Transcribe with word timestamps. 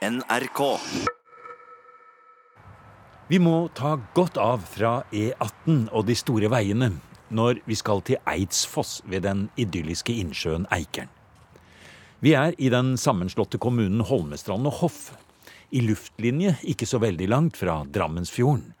NRK. 0.00 0.60
Vi 3.28 3.38
må 3.38 3.68
ta 3.76 3.98
godt 4.16 4.38
av 4.40 4.62
fra 4.64 5.02
E18 5.12 5.90
og 5.92 6.06
de 6.08 6.16
store 6.16 6.48
veiene 6.48 6.88
når 7.28 7.60
vi 7.68 7.76
skal 7.76 8.00
til 8.08 8.16
Eidsfoss 8.24 9.02
ved 9.04 9.26
den 9.28 9.42
idylliske 9.60 10.16
innsjøen 10.22 10.64
Eikeren. 10.72 11.12
Vi 12.24 12.32
er 12.32 12.56
i 12.56 12.72
den 12.72 12.94
sammenslåtte 12.96 13.60
kommunen 13.60 14.00
Holmestrand 14.08 14.72
og 14.72 14.78
Hoff. 14.80 15.02
I 15.68 15.84
luftlinje 15.84 16.56
ikke 16.72 16.88
så 16.88 16.96
veldig 17.04 17.28
langt 17.28 17.60
fra 17.60 17.82
Drammensfjorden. 17.84 18.72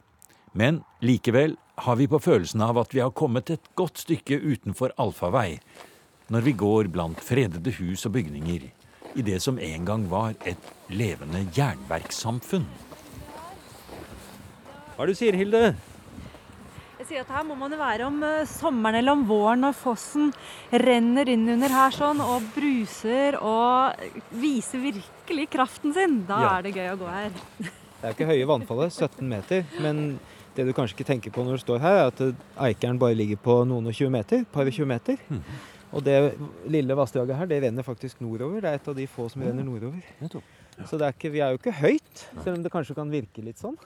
Men 0.56 0.80
likevel 1.04 1.58
har 1.84 2.00
vi 2.00 2.08
på 2.08 2.24
følelsen 2.24 2.64
av 2.64 2.80
at 2.80 2.96
vi 2.96 3.04
har 3.04 3.12
kommet 3.12 3.52
et 3.52 3.72
godt 3.76 4.06
stykke 4.06 4.40
utenfor 4.40 4.96
allfarvei 4.96 5.60
når 6.32 6.48
vi 6.48 6.56
går 6.64 6.88
blant 6.88 7.20
fredede 7.20 7.76
hus 7.76 8.08
og 8.08 8.16
bygninger 8.16 8.70
i 9.18 9.22
det 9.26 9.40
som 9.42 9.58
en 9.58 9.84
gang 9.88 10.04
var 10.10 10.34
et 10.46 10.70
levende 10.90 11.44
jernverkssamfunn. 11.56 12.66
Hva 14.96 15.04
er 15.04 15.08
det 15.10 15.14
du 15.16 15.18
sier, 15.20 15.36
Hilde? 15.38 15.62
Jeg 17.00 17.06
sier 17.08 17.22
at 17.24 17.30
Her 17.32 17.44
må 17.48 17.54
man 17.56 17.72
jo 17.72 17.78
være 17.80 18.04
om 18.10 18.18
eh, 18.26 18.42
sommeren 18.46 18.98
eller 19.00 19.16
om 19.16 19.22
våren 19.26 19.62
når 19.64 19.72
fossen 19.78 20.28
renner 20.70 21.30
inn 21.32 21.46
under 21.48 21.72
her 21.72 21.94
sånn 21.96 22.20
og 22.20 22.44
bruser 22.54 23.38
og 23.40 23.96
viser 24.42 24.82
virkelig 24.84 25.46
kraften 25.54 25.94
sin. 25.96 26.18
Da 26.28 26.42
Ja. 26.44 26.50
er 26.58 26.62
det 26.68 26.74
gøy 26.76 26.90
å 26.92 26.98
gå 27.00 27.08
her. 27.08 27.30
Det 27.56 28.04
er 28.04 28.12
ikke 28.14 28.28
høye 28.28 28.46
vannfallet, 28.48 28.92
17 28.92 29.26
meter. 29.28 29.64
Men 29.80 30.20
det 30.54 30.66
du 30.68 30.72
kanskje 30.76 30.98
ikke 30.98 31.08
tenker 31.08 31.32
på 31.32 31.42
når 31.44 31.56
du 31.58 31.64
står 31.64 31.80
her, 31.80 31.96
er 32.04 32.06
at 32.12 32.20
Eikeren 32.68 32.98
bare 33.00 33.16
ligger 33.16 33.36
på 33.40 33.62
noen 33.64 33.86
og 33.88 33.96
20 33.96 34.10
meter. 34.12 34.44
Par 34.52 34.68
og 34.68 34.72
20 34.72 34.86
meter. 34.92 35.16
Og 35.90 36.04
det 36.06 36.16
lille 36.70 36.94
vassdraget 36.94 37.34
her, 37.36 37.48
det 37.50 37.60
renner 37.64 37.86
faktisk 37.86 38.20
nordover. 38.22 38.62
Det 38.62 38.70
er 38.70 38.78
et 38.78 38.90
av 38.92 38.96
de 38.96 39.06
få 39.10 39.26
som 39.32 39.42
renner 39.42 39.66
nordover. 39.66 40.02
Så 40.86 40.96
det 40.96 41.06
er 41.08 41.14
ikke, 41.16 41.32
vi 41.34 41.42
er 41.42 41.54
jo 41.54 41.60
ikke 41.60 41.76
høyt, 41.80 42.26
selv 42.44 42.56
om 42.56 42.62
det 42.64 42.72
kanskje 42.72 42.96
kan 42.96 43.10
virke 43.10 43.42
litt 43.44 43.58
sånn. 43.60 43.78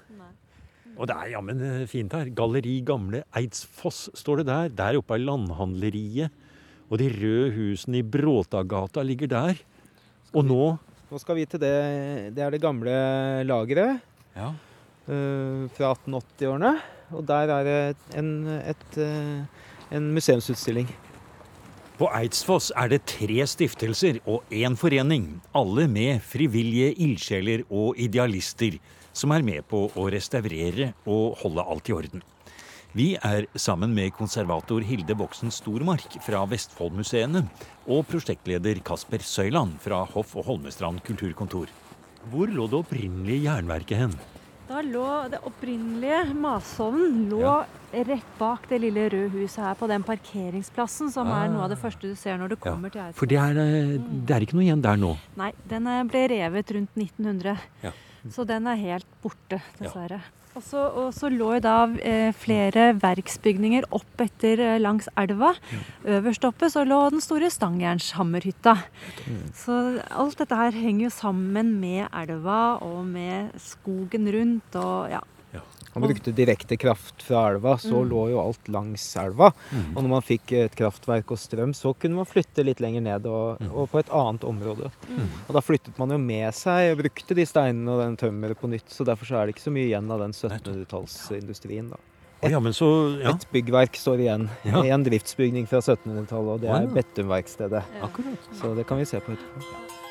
Og 0.94 1.08
det 1.10 1.14
er 1.16 1.32
jammen 1.32 1.62
eh, 1.64 1.84
fint 1.90 2.12
her. 2.14 2.28
Galleri 2.36 2.76
Gamle 2.86 3.24
Eidsfoss 3.34 4.06
står 4.14 4.42
det 4.42 4.48
der. 4.50 4.74
Der 4.78 4.98
oppe 5.00 5.16
er 5.16 5.24
landhandleriet. 5.24 6.42
Og 6.86 7.00
de 7.00 7.08
røde 7.10 7.48
husene 7.56 7.98
i 7.98 8.06
Bråtagata 8.06 9.02
ligger 9.02 9.32
der. 9.32 9.62
Og 10.34 10.44
nå 10.46 10.64
Nå 11.10 11.20
skal 11.20 11.36
vi 11.36 11.44
til 11.46 11.60
det 11.62 11.74
Det 12.34 12.42
er 12.42 12.50
det 12.50 12.62
gamle 12.62 12.92
lageret 13.46 14.00
ja. 14.34 14.48
eh, 15.06 15.66
fra 15.74 15.92
1880-årene. 15.96 16.72
Og 17.14 17.26
der 17.26 17.52
er 17.56 17.66
det 17.66 17.80
en, 18.18 18.30
et, 18.62 18.86
eh, 18.98 19.66
en 19.94 20.08
museumsutstilling. 20.14 20.88
På 21.94 22.08
Eidsfoss 22.10 22.72
er 22.74 22.88
det 22.90 23.04
tre 23.06 23.44
stiftelser 23.46 24.16
og 24.26 24.42
én 24.50 24.74
forening. 24.74 25.28
Alle 25.54 25.84
med 25.86 26.24
frivillige 26.26 26.90
ildsjeler 27.04 27.62
og 27.70 28.00
idealister 28.02 28.80
som 29.14 29.30
er 29.30 29.44
med 29.46 29.62
på 29.70 29.84
å 29.94 30.06
restaurere 30.10 30.90
og 31.06 31.38
holde 31.44 31.62
alt 31.62 31.92
i 31.92 31.94
orden. 31.94 32.24
Vi 32.98 33.06
er 33.14 33.46
sammen 33.54 33.94
med 33.94 34.10
konservator 34.18 34.82
Hilde 34.82 35.14
Voksen 35.18 35.54
Stormark 35.54 36.18
fra 36.26 36.42
Vestfoldmuseene 36.50 37.44
og 37.86 38.04
prosjektleder 38.10 38.82
Kasper 38.86 39.22
Søyland 39.22 39.78
fra 39.82 40.02
Hoff 40.16 40.34
og 40.34 40.50
Holmestrand 40.50 40.98
kulturkontor. 41.06 41.70
Hvor 42.30 42.50
lå 42.50 42.66
det 42.70 42.80
opprinnelige 42.82 43.46
jernverket 43.46 44.02
hen? 44.02 44.18
Da 44.64 44.80
lå 44.80 45.06
det 45.28 45.42
opprinnelige 45.44 46.34
matsovnen 46.40 47.26
lå 47.28 47.50
rett 47.92 48.30
bak 48.38 48.64
det 48.70 48.78
lille 48.80 49.08
røde 49.12 49.28
huset 49.34 49.60
her 49.60 49.74
på 49.78 49.88
den 49.90 50.04
parkeringsplassen, 50.06 51.10
som 51.12 51.28
er 51.30 51.50
noe 51.52 51.66
av 51.66 51.74
det 51.74 51.78
første 51.82 52.08
du 52.08 52.16
ser 52.18 52.40
når 52.40 52.54
du 52.54 52.56
kommer 52.62 52.90
til 52.90 53.02
Eidsvoll. 53.02 53.18
For 53.20 53.30
det 53.30 53.38
er, 53.42 53.60
eh, 53.60 53.92
det 54.00 54.34
er 54.34 54.46
ikke 54.46 54.56
noe 54.56 54.64
igjen 54.64 54.82
der 54.82 54.96
nå. 54.98 55.12
Nei, 55.38 55.50
den 55.70 55.86
eh, 55.92 56.00
ble 56.08 56.24
revet 56.32 56.72
rundt 56.78 56.96
1900. 56.96 57.60
Ja. 57.84 57.92
Så 58.32 58.46
den 58.48 58.66
er 58.66 58.80
helt 58.80 59.06
borte, 59.22 59.60
dessverre. 59.78 60.22
Og 60.54 60.62
så, 60.62 60.80
og 60.86 61.08
så 61.16 61.28
lå 61.32 61.48
jo 61.56 61.62
da 61.64 61.76
eh, 62.06 62.30
flere 62.38 62.92
verksbygninger 63.02 63.88
opp 63.94 64.22
etter 64.22 64.62
eh, 64.62 64.76
langs 64.82 65.08
elva. 65.18 65.50
Øverst 66.06 66.46
oppe 66.46 66.70
så 66.70 66.84
lå 66.86 67.00
den 67.10 67.22
store 67.24 67.50
stangjernshammerhytta. 67.50 68.76
Så 69.58 69.80
alt 70.14 70.38
dette 70.38 70.58
her 70.58 70.78
henger 70.78 71.08
jo 71.08 71.14
sammen 71.14 71.74
med 71.82 72.06
elva 72.14 72.78
og 72.86 73.02
med 73.08 73.54
skogen 73.62 74.30
rundt 74.30 74.78
og 74.78 75.10
ja. 75.10 75.24
Man 75.94 76.08
brukte 76.08 76.32
direkte 76.34 76.76
kraft 76.80 77.22
fra 77.22 77.44
elva, 77.52 77.76
så 77.78 78.00
lå 78.06 78.24
jo 78.32 78.40
alt 78.42 78.68
langs 78.72 79.04
elva. 79.20 79.52
Og 79.94 80.00
når 80.02 80.10
man 80.10 80.24
fikk 80.26 80.52
et 80.58 80.74
kraftverk 80.78 81.30
og 81.34 81.38
strøm, 81.38 81.74
så 81.76 81.92
kunne 81.94 82.18
man 82.18 82.26
flytte 82.28 82.64
litt 82.66 82.82
lenger 82.82 83.04
ned 83.06 83.28
og, 83.30 83.62
og 83.70 83.86
på 83.92 84.00
et 84.02 84.10
annet 84.14 84.44
område. 84.48 84.90
Og 85.46 85.52
da 85.54 85.62
flyttet 85.62 85.98
man 86.00 86.10
jo 86.16 86.18
med 86.18 86.50
seg 86.58 86.92
og 86.92 87.04
brukte 87.04 87.36
de 87.38 87.46
steinene 87.46 87.94
og 87.94 88.02
den 88.02 88.18
tømmeret 88.20 88.58
på 88.60 88.70
nytt. 88.72 88.90
Så 88.90 89.06
derfor 89.06 89.30
så 89.30 89.38
er 89.38 89.46
det 89.46 89.54
ikke 89.56 89.68
så 89.68 89.74
mye 89.74 89.86
igjen 89.88 90.10
av 90.10 90.24
den 90.26 90.34
1700-tallsindustrien. 90.34 91.90
da. 91.94 92.00
Et, 92.44 92.50
ja, 92.52 92.60
men 92.60 92.74
så 92.76 92.88
ja. 93.22 93.32
Et 93.32 93.46
byggverk 93.54 93.96
står 93.96 94.20
igjen. 94.26 94.48
Ja. 94.68 94.82
En 94.96 95.04
driftsbygning 95.06 95.68
fra 95.70 95.80
1700-tallet, 95.80 96.50
og 96.58 96.64
det 96.64 96.72
er 96.74 96.88
ja. 96.88 96.94
Bettumverkstedet. 96.98 97.84
Akkurat. 98.04 98.50
Så 98.60 98.74
det 98.76 98.84
kan 98.90 99.00
vi 99.00 99.06
se 99.08 99.20
på 99.22 99.32
etterpå. 99.36 100.03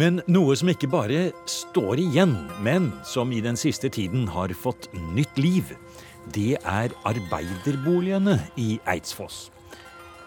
Men 0.00 0.22
noe 0.32 0.54
som 0.56 0.70
ikke 0.72 0.88
bare 0.88 1.26
står 1.48 2.00
igjen, 2.00 2.32
men 2.64 2.90
som 3.04 3.32
i 3.36 3.42
den 3.44 3.58
siste 3.60 3.90
tiden 3.92 4.24
har 4.32 4.48
fått 4.56 4.88
nytt 5.12 5.36
liv, 5.36 5.74
det 6.32 6.54
er 6.62 6.94
arbeiderboligene 7.08 8.38
i 8.56 8.78
Eidsfoss. 8.88 9.50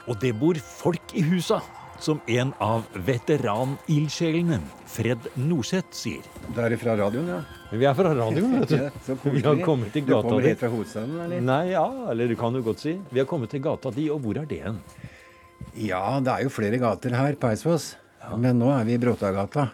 Og 0.05 0.19
det 0.21 0.35
bor 0.37 0.59
folk 0.61 1.15
i 1.17 1.23
husa, 1.25 1.61
som 1.97 2.19
en 2.29 2.51
av 2.61 2.83
veteranildsjelene, 3.07 4.59
Fred 4.91 5.29
Norseth, 5.39 5.95
sier. 5.95 6.21
Da 6.53 6.67
er 6.67 6.75
det 6.75 6.79
fra 6.83 6.93
radioen, 6.99 7.29
ja. 7.31 7.39
Vi 7.71 7.87
er 7.89 7.95
fra 7.97 8.11
radioen, 8.13 8.59
vet 8.61 8.73
Ja, 8.75 8.89
Vi 9.23 9.41
har 9.41 9.61
kommet 9.65 9.95
til 9.95 10.05
Du 10.05 10.13
kommer 10.13 10.43
di. 10.43 10.51
helt 10.51 10.59
fra 10.61 10.69
hovedstaden, 10.69 11.17
eller? 11.25 11.41
Nei, 11.41 11.71
ja, 11.71 11.85
eller 12.11 12.27
du 12.29 12.35
kan 12.37 12.53
jo 12.53 12.61
godt 12.61 12.83
si. 12.85 12.99
Vi 13.09 13.19
har 13.23 13.25
kommet 13.25 13.49
til 13.49 13.63
gata 13.65 13.89
di, 13.95 14.09
og 14.13 14.21
hvor 14.21 14.37
er 14.37 14.45
det 14.45 14.61
hen? 14.67 14.77
Ja, 15.79 16.19
det 16.19 16.31
er 16.35 16.43
jo 16.45 16.49
flere 16.53 16.77
gater 16.77 17.15
her 17.15 17.33
på 17.39 17.47
Men 18.33 18.61
nå 18.61 18.71
er 18.73 18.87
vi 18.87 18.95
i 18.95 19.01
Bråtagata. 19.01 19.69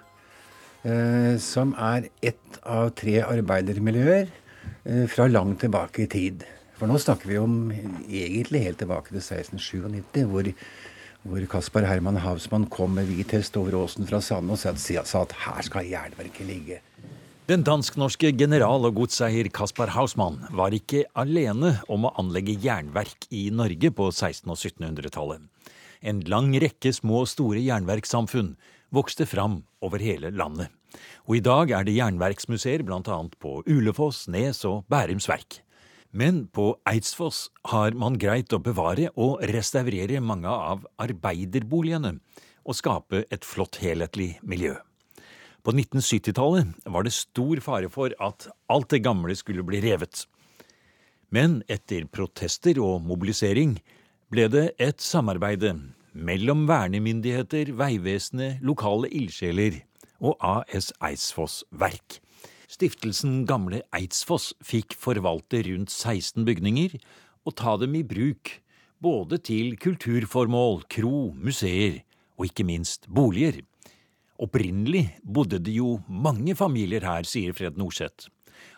Eh, 0.81 1.37
som 1.37 1.75
er 1.77 2.07
ett 2.25 2.57
av 2.65 2.89
tre 2.97 3.19
arbeidermiljøer 3.21 4.25
eh, 4.25 5.03
fra 5.11 5.27
langt 5.29 5.61
tilbake 5.61 6.07
i 6.07 6.09
tid. 6.09 6.45
For 6.79 6.89
nå 6.89 6.97
snakker 6.97 7.29
vi 7.29 7.37
om 7.37 7.67
egentlig 8.09 8.63
helt 8.65 8.81
tilbake 8.81 9.13
til 9.13 9.21
1697, 9.21 10.23
hvor, 10.31 10.49
hvor 11.21 11.45
Kaspar 11.51 11.85
Herman 11.85 12.17
Hausmann 12.23 12.65
kom 12.73 12.97
med 12.97 13.11
hvit 13.11 13.35
hest 13.37 13.59
over 13.61 13.77
åsen 13.83 14.09
fra 14.09 14.23
Sande 14.25 14.57
og 14.57 14.57
sa 14.57 15.21
at 15.21 15.37
her 15.43 15.69
skal 15.69 15.91
jernverket 15.91 16.49
ligge. 16.49 16.81
Den 17.51 17.61
dansk-norske 17.67 18.31
general 18.33 18.89
og 18.89 18.97
godseier 19.03 19.51
Kaspar 19.53 19.93
Hausmann 19.93 20.41
var 20.57 20.73
ikke 20.73 21.03
alene 21.13 21.75
om 21.91 22.09
å 22.09 22.15
anlegge 22.17 22.57
jernverk 22.57 23.29
i 23.29 23.49
Norge 23.53 23.93
på 23.93 24.09
1600- 24.09 24.49
og 24.49 24.57
1700-tallet. 24.57 25.50
En 26.01 26.21
lang 26.25 26.53
rekke 26.57 26.93
små 26.95 27.23
og 27.23 27.29
store 27.29 27.61
jernverkssamfunn 27.61 28.55
vokste 28.93 29.27
fram 29.29 29.61
over 29.85 30.01
hele 30.01 30.31
landet. 30.33 30.71
Og 31.29 31.37
i 31.37 31.43
dag 31.45 31.71
er 31.71 31.85
det 31.87 31.95
jernverksmuseer 31.95 32.83
bl.a. 32.83 33.17
på 33.39 33.51
Ulefoss, 33.69 34.25
Nes 34.33 34.63
og 34.67 34.83
Bærums 34.91 35.29
Verk. 35.29 35.61
Men 36.11 36.47
på 36.51 36.73
Eidsfoss 36.89 37.45
har 37.71 37.95
man 37.95 38.17
greit 38.19 38.51
å 38.51 38.59
bevare 38.59 39.13
og 39.15 39.39
restaurere 39.53 40.19
mange 40.19 40.51
av 40.51 40.83
arbeiderboligene 40.99 42.17
og 42.65 42.77
skape 42.77 43.23
et 43.31 43.47
flott 43.47 43.79
helhetlig 43.81 44.33
miljø. 44.43 44.75
På 45.61 45.71
1970-tallet 45.71 46.89
var 46.89 47.05
det 47.05 47.13
stor 47.15 47.61
fare 47.63 47.89
for 47.93 48.13
at 48.19 48.49
alt 48.73 48.89
det 48.91 49.03
gamle 49.05 49.37
skulle 49.37 49.63
bli 49.63 49.79
revet. 49.85 50.25
Men 51.31 51.61
etter 51.71 52.09
protester 52.11 52.81
og 52.81 53.05
mobilisering 53.05 53.77
ble 54.31 54.45
det 54.47 54.67
et 54.79 55.03
samarbeide 55.03 55.73
mellom 56.15 56.63
vernemyndigheter, 56.69 57.73
Vegvesenet, 57.75 58.61
lokale 58.63 59.09
ildsjeler 59.11 59.81
og 60.23 60.37
AS 60.39 60.93
Eidsfoss 61.03 61.65
Verk. 61.75 62.21
Stiftelsen 62.71 63.41
Gamle 63.49 63.81
Eidsfoss 63.91 64.53
fikk 64.63 64.95
forvalte 64.95 65.65
rundt 65.67 65.91
16 65.91 66.47
bygninger 66.47 66.95
og 67.43 67.57
ta 67.59 67.75
dem 67.81 67.97
i 67.99 68.05
bruk, 68.07 68.53
både 69.03 69.41
til 69.43 69.75
kulturformål, 69.81 70.85
kro, 70.87 71.33
museer 71.35 71.99
og 72.39 72.47
ikke 72.47 72.63
minst 72.69 73.09
boliger. 73.11 73.59
Opprinnelig 74.39 75.09
bodde 75.27 75.59
det 75.59 75.75
jo 75.75 75.97
mange 76.07 76.55
familier 76.55 77.03
her, 77.03 77.27
sier 77.27 77.51
Fred 77.57 77.75
Norseth. 77.75 78.31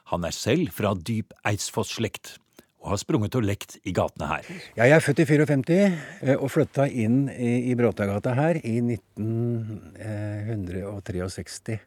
Han 0.09 0.25
er 0.25 0.33
selv 0.33 0.73
fra 0.73 0.95
dyp 0.97 1.35
Eidsfoss-slekt 1.45 2.39
og 2.83 2.89
har 2.91 2.99
sprunget 2.99 3.31
og 3.39 3.45
lekt 3.47 3.77
i 3.87 3.93
gatene 3.95 4.27
her. 4.27 4.43
Ja, 4.75 4.83
jeg 4.89 4.97
er 4.97 5.03
født 5.05 5.21
i 5.23 5.25
54 5.25 5.77
eh, 5.79 6.35
og 6.35 6.49
flytta 6.51 6.83
inn 6.91 7.29
i, 7.31 7.71
i 7.71 7.75
Bråtagata 7.79 8.33
her 8.35 8.59
i 8.59 8.81
1963. 8.83 11.79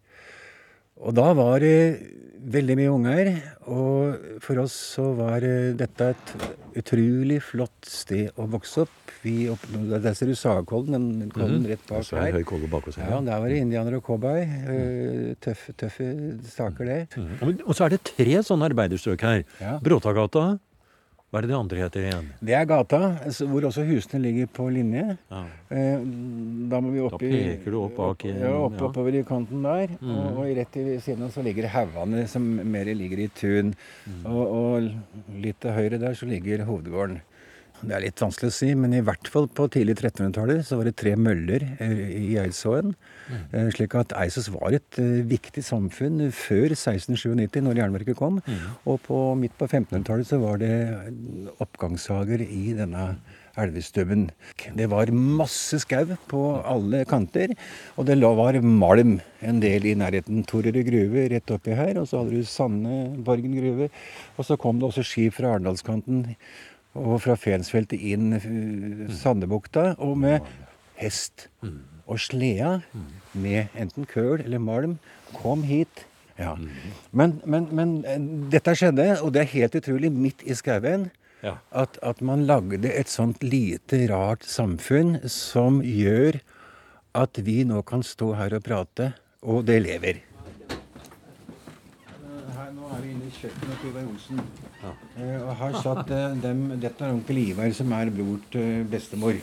Og 1.05 1.13
da 1.13 1.27
var 1.37 1.61
det 1.61 2.01
veldig 2.49 2.77
mye 2.79 2.89
unger. 2.95 3.29
Og 3.69 4.17
for 4.41 4.57
oss 4.63 4.73
så 4.97 5.11
var 5.19 5.45
eh, 5.45 5.75
dette 5.77 6.07
et 6.15 6.33
utrolig 6.81 7.43
flott 7.45 7.85
sted 7.89 8.31
å 8.41 8.47
vokse 8.49 8.81
opp. 8.87 8.95
Vi 9.27 9.49
opp, 9.53 9.61
der 9.75 10.15
ser 10.17 10.27
du 10.31 10.35
Sagkollen, 10.39 11.19
den 11.21 11.31
kollen 11.35 11.61
Mhm. 11.63 11.69
rett 11.73 11.85
bak 11.89 12.13
er 12.13 12.17
her. 12.23 12.33
høy 12.39 12.45
kolbe 12.49 12.69
bak 12.71 12.89
oss 12.89 12.97
her. 12.97 13.11
Ja, 13.11 13.21
der 13.21 13.41
var 13.43 13.49
det 13.53 13.59
indianere 13.61 13.97
og 14.01 14.05
cowboy. 14.07 14.41
eh, 14.41 15.35
Tøffe, 15.41 15.73
tøffe 15.77 16.07
saker, 16.49 16.85
det. 16.85 17.09
Mhm. 17.17 17.39
Og- 17.43 17.63
Og 17.69 17.75
så 17.75 17.85
er 17.85 17.89
det 17.91 18.05
tre 18.05 18.35
sånne 18.41 18.65
arbeiderstrøk 18.71 19.21
her. 19.21 19.45
Ja. 19.61 19.79
Bråtagata. 19.81 20.59
Hva 21.27 21.41
er 21.41 21.47
det 21.47 21.51
de 21.51 21.57
andre 21.59 21.81
heter 21.83 22.05
igjen? 22.07 22.27
Det 22.49 22.55
er 22.55 22.67
gata, 22.71 22.99
hvor 23.51 23.65
også 23.67 23.83
husene 23.89 24.21
ligger 24.23 24.47
på 24.57 24.69
linje. 24.71 25.17
Ja. 25.31 25.41
Eh, 25.75 26.05
Da 26.71 26.79
må 26.81 26.93
vi 26.95 27.03
opp 27.03 27.17
Da 27.19 27.19
peker 27.19 27.75
du 27.75 27.79
opp 27.81 27.97
bak 27.99 28.25
igjen. 28.25 28.39
Ja, 28.47 28.53
opp, 28.63 28.77
ja. 28.79 28.87
oppover 28.87 29.15
i 29.19 29.23
kanten 29.27 29.63
der. 29.67 29.91
Mm. 30.01 30.13
Og, 30.15 30.39
og 30.45 30.53
rett 30.61 30.79
i 30.79 30.85
siden 31.03 31.27
av 31.27 31.35
så 31.35 31.43
ligger 31.43 31.67
haugene, 31.75 32.27
som 32.31 32.47
mer 32.47 32.87
ligger 32.95 33.25
i 33.27 33.29
tun. 33.35 33.75
Mm. 34.07 34.21
Og, 34.31 34.55
og 34.61 35.35
litt 35.43 35.59
til 35.63 35.75
høyre 35.75 35.99
der 36.03 36.15
så 36.15 36.31
ligger 36.31 36.63
hovedgården. 36.69 37.19
Det 37.85 37.93
er 37.93 38.03
litt 38.07 38.21
vanskelig 38.23 38.51
å 38.51 38.55
si, 38.57 38.71
men 38.79 38.95
i 38.97 39.03
hvert 39.05 39.29
fall 39.31 39.47
på 39.53 39.67
tidlig 39.73 39.99
1300-tallet 39.99 40.65
så 40.67 40.79
var 40.79 40.89
det 40.89 40.97
tre 40.99 41.13
møller 41.21 41.65
eh, 41.83 42.03
i 42.17 42.37
Eidsåen. 42.41 42.95
Mm. 43.29 43.43
Eh, 43.53 43.71
Slik 43.77 43.97
at 43.99 44.15
Eidsås 44.17 44.49
var 44.55 44.77
et 44.77 45.01
eh, 45.03 45.23
viktig 45.29 45.65
samfunn 45.67 46.27
før 46.35 46.73
1697, 46.73 47.61
når 47.67 47.83
jernverket 47.83 48.19
kom. 48.19 48.41
Mm. 48.47 48.69
Og 48.89 49.01
på 49.07 49.23
midt 49.41 49.57
på 49.61 49.69
1500-tallet 49.69 50.31
så 50.31 50.41
var 50.43 50.63
det 50.63 50.73
oppgangshager 51.63 52.47
i 52.47 52.63
denne 52.79 53.11
elvestubben. 53.61 54.29
Det 54.77 54.89
var 54.93 55.13
masse 55.13 55.81
skau 55.85 56.13
på 56.31 56.43
alle 56.61 57.05
kanter, 57.09 57.55
og 57.97 58.09
det 58.09 58.19
var 58.21 58.61
malm 58.61 59.19
en 59.41 59.61
del 59.63 59.89
i 59.89 59.97
nærheten. 59.97 60.45
Torerud 60.49 60.85
gruve 60.89 61.27
rett 61.33 61.53
oppi 61.55 61.77
her, 61.77 61.97
og 62.01 62.09
så 62.09 62.23
hadde 62.23 62.37
du 62.37 62.49
Sandeborgen 62.49 63.57
gruve. 63.57 63.91
Og 64.37 64.49
så 64.49 64.59
kom 64.61 64.81
det 64.81 64.91
også 64.91 65.07
skip 65.07 65.39
fra 65.39 65.55
Arendalskanten 65.55 66.25
og 66.97 67.21
fra 67.25 67.37
Fensfeltet 67.39 68.01
inn 68.01 68.37
uh, 68.37 69.13
Sandebukta, 69.13 69.93
og 69.99 70.17
med 70.19 70.41
hest. 71.01 71.49
Og 72.07 72.21
sleda 72.23 72.81
med 73.35 73.73
enten 73.75 74.07
køl 74.07 74.41
eller 74.45 74.63
malm 74.63 74.99
kom 75.35 75.65
hit. 75.67 76.07
Ja. 76.39 76.55
Men, 77.11 77.41
men, 77.45 77.69
men 77.75 78.05
eh, 78.07 78.21
dette 78.53 78.75
skjedde, 78.77 79.21
og 79.25 79.33
det 79.35 79.43
er 79.43 79.55
helt 79.55 79.79
utrolig, 79.81 80.13
midt 80.13 80.45
i 80.47 80.55
skauen. 80.55 81.09
Ja. 81.43 81.57
At, 81.71 81.99
at 82.03 82.23
man 82.25 82.47
lagde 82.49 82.91
et 82.93 83.11
sånt 83.13 83.43
lite, 83.45 84.07
rart 84.11 84.45
samfunn 84.49 85.19
som 85.31 85.83
gjør 85.85 86.41
at 87.17 87.41
vi 87.45 87.65
nå 87.65 87.83
kan 87.89 88.03
stå 88.05 88.33
her 88.37 88.57
og 88.57 88.65
prate, 88.67 89.13
og 89.43 89.65
det 89.69 89.81
lever. 89.85 90.21
Her, 92.57 92.71
nå 92.75 92.89
er 92.93 93.01
vi 93.01 93.09
inne 93.09 93.13
i 93.13 93.15
kjøkkenet 93.35 93.81
til 93.81 93.91
Ivar 93.91 94.05
Johnsen. 94.05 94.43
Ja. 94.83 94.93
og 95.47 95.55
her 95.61 95.79
satt 95.85 96.13
eh, 96.15 96.37
dem, 96.43 96.67
Dette 96.83 97.07
er 97.07 97.15
onkel 97.15 97.41
Ivar, 97.43 97.73
som 97.77 97.95
er 97.97 98.13
bror 98.15 98.39
til 98.53 98.85
bestemor. 98.91 99.41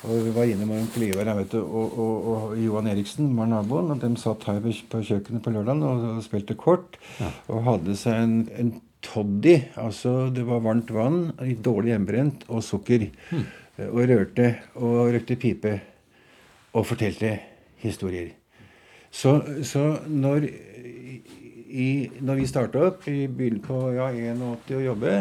Og 0.00 0.24
Vi 0.24 0.32
var 0.32 0.48
inne 0.48 0.64
med 0.64 0.80
onkel 0.80 1.08
Ivar 1.10 1.28
vet 1.36 1.54
og, 1.58 1.98
og, 2.00 2.28
og 2.32 2.54
Johan 2.58 2.88
Eriksen 2.88 3.34
var 3.36 3.50
naboen. 3.50 3.92
og 3.92 4.00
De 4.00 4.10
satt 4.20 4.46
her 4.48 4.60
på 4.64 5.02
kjøkkenet 5.04 5.44
på 5.44 5.52
lørdagen 5.52 5.84
og, 5.84 6.06
og 6.16 6.22
spilte 6.24 6.56
kort. 6.56 6.96
Og 7.48 7.64
hadde 7.68 7.96
seg 8.00 8.22
en, 8.22 8.36
en 8.56 8.72
toddy. 9.04 9.58
Altså 9.80 10.30
det 10.32 10.46
var 10.48 10.64
varmt 10.64 10.92
vann, 10.94 11.22
dårlig 11.60 11.94
hjemmebrent 11.94 12.48
og 12.48 12.64
sukker. 12.64 13.10
Mm. 13.30 13.46
Og 13.90 14.02
rørte 14.08 14.50
og 14.80 15.14
røkte 15.14 15.38
pipe. 15.40 15.78
Og 16.72 16.86
fortalte 16.86 17.34
historier. 17.82 18.30
Så, 19.10 19.40
så 19.66 19.98
når, 20.06 20.46
i, 21.70 22.10
når 22.20 22.42
vi 22.42 22.50
starta 22.50 22.82
opp 22.90 23.06
i 23.10 23.24
byen 23.30 23.60
på 23.64 23.78
ja, 23.96 24.10
81 24.10 24.76
å 24.76 24.82
jobbe, 24.84 25.14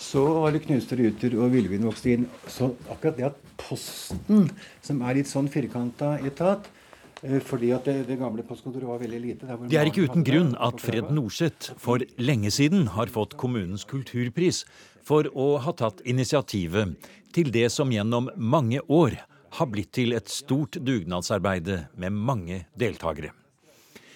så 0.00 0.26
var 0.42 0.54
det 0.54 0.64
knuste 0.66 0.98
ruter 0.98 1.36
og 1.38 1.54
villvin 1.54 1.86
vokste 1.86 2.14
inn. 2.16 2.28
Så 2.50 2.72
akkurat 2.90 3.18
det 3.18 3.28
at 3.30 3.40
Posten, 3.62 4.48
som 4.82 5.02
er 5.06 5.20
litt 5.20 5.30
sånn 5.30 5.46
firkanta 5.52 6.16
etat 6.26 6.66
eh, 7.22 7.38
fordi 7.46 7.70
at 7.76 7.86
det, 7.86 8.08
det 8.08 8.18
gamle 8.18 8.42
postkontoret 8.46 8.88
var 8.88 9.02
veldig 9.02 9.20
lite 9.22 9.58
Det 9.70 9.78
er 9.78 9.90
ikke 9.90 10.08
uten 10.08 10.26
grunn 10.26 10.54
at 10.58 10.82
Fred 10.82 11.12
Norseth 11.14 11.76
for 11.80 12.02
lenge 12.18 12.50
siden 12.50 12.88
har 12.96 13.12
fått 13.12 13.36
kommunens 13.38 13.86
kulturpris 13.86 14.64
for 15.06 15.30
å 15.34 15.52
ha 15.62 15.74
tatt 15.78 16.02
initiativet 16.08 16.96
til 17.34 17.52
det 17.54 17.68
som 17.74 17.92
gjennom 17.94 18.32
mange 18.36 18.82
år 18.90 19.20
har 19.58 19.68
blitt 19.68 19.92
til 19.94 20.16
et 20.16 20.32
stort 20.32 20.78
dugnadsarbeide 20.80 21.86
med 22.00 22.16
mange 22.16 22.64
deltakere. 22.78 23.34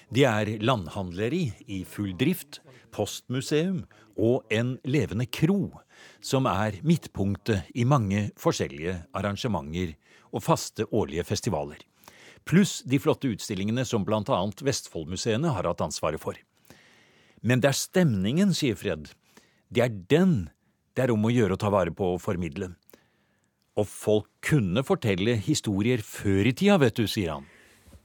Det 0.06 0.22
er 0.22 0.52
landhandleri 0.62 1.48
i 1.66 1.80
full 1.88 2.12
drift, 2.18 2.60
postmuseum 2.94 3.82
og 4.16 4.46
en 4.54 4.76
levende 4.86 5.26
kro 5.26 5.72
som 6.24 6.46
er 6.46 6.78
midtpunktet 6.86 7.72
i 7.74 7.84
mange 7.88 8.28
forskjellige 8.38 8.94
arrangementer 9.16 9.96
og 10.30 10.44
faste 10.46 10.86
årlige 10.94 11.24
festivaler. 11.26 11.80
Pluss 12.46 12.78
de 12.86 13.00
flotte 13.02 13.32
utstillingene 13.34 13.82
som 13.88 14.04
bl.a. 14.06 14.22
Vestfoldmuseene 14.62 15.50
har 15.50 15.66
hatt 15.66 15.82
ansvaret 15.82 16.22
for. 16.22 16.38
Men 17.42 17.62
det 17.62 17.72
er 17.72 17.78
stemningen, 17.78 18.54
sier 18.54 18.78
Fred. 18.78 19.10
Det 19.68 19.82
er 19.82 19.96
den 20.10 20.36
det 20.96 21.04
er 21.04 21.12
om 21.12 21.26
å 21.28 21.32
gjøre 21.34 21.56
å 21.56 21.60
ta 21.60 21.68
vare 21.74 21.92
på 21.92 22.14
og 22.14 22.22
formidle. 22.24 22.70
Og 23.76 23.84
folk 23.90 24.30
kunne 24.46 24.80
fortelle 24.86 25.34
historier 25.44 26.00
før 26.00 26.48
i 26.48 26.54
tida, 26.56 26.78
vet 26.80 26.96
du, 26.96 27.04
sier 27.10 27.34
han. 27.34 27.50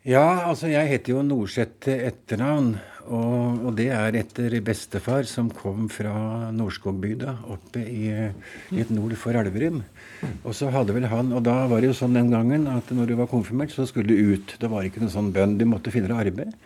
Ja, 0.01 0.47
altså 0.49 0.65
jeg 0.65 0.87
heter 0.89 1.13
jo 1.13 1.19
Norseth 1.21 1.91
etternavn. 1.93 2.71
Og, 3.11 3.59
og 3.67 3.75
det 3.77 3.91
er 3.93 4.15
etter 4.17 4.55
bestefar 4.65 5.27
som 5.29 5.51
kom 5.53 5.91
fra 5.93 6.49
Nordskogbygda 6.55 7.35
oppe 7.53 7.83
i 7.85 8.07
litt 8.73 8.89
nord 8.93 9.13
for 9.21 9.37
Elverum. 9.37 9.83
Og 10.41 10.55
så 10.57 10.71
hadde 10.73 10.95
vel 10.95 11.05
han, 11.11 11.29
og 11.37 11.43
da 11.45 11.67
var 11.69 11.83
det 11.83 11.91
jo 11.91 11.97
sånn 11.99 12.17
den 12.17 12.33
gangen 12.33 12.65
at 12.71 12.89
når 12.89 13.11
du 13.11 13.15
var 13.19 13.29
konfirmert, 13.29 13.75
så 13.75 13.85
skulle 13.89 14.09
du 14.09 14.33
ut. 14.33 14.55
Det 14.57 14.71
var 14.73 14.87
ikke 14.87 15.03
noen 15.03 15.13
sånn 15.13 15.29
bønn. 15.35 15.59
Du 15.61 15.67
måtte 15.69 15.93
finne 15.93 16.09
deg 16.09 16.31
arbeid. 16.31 16.57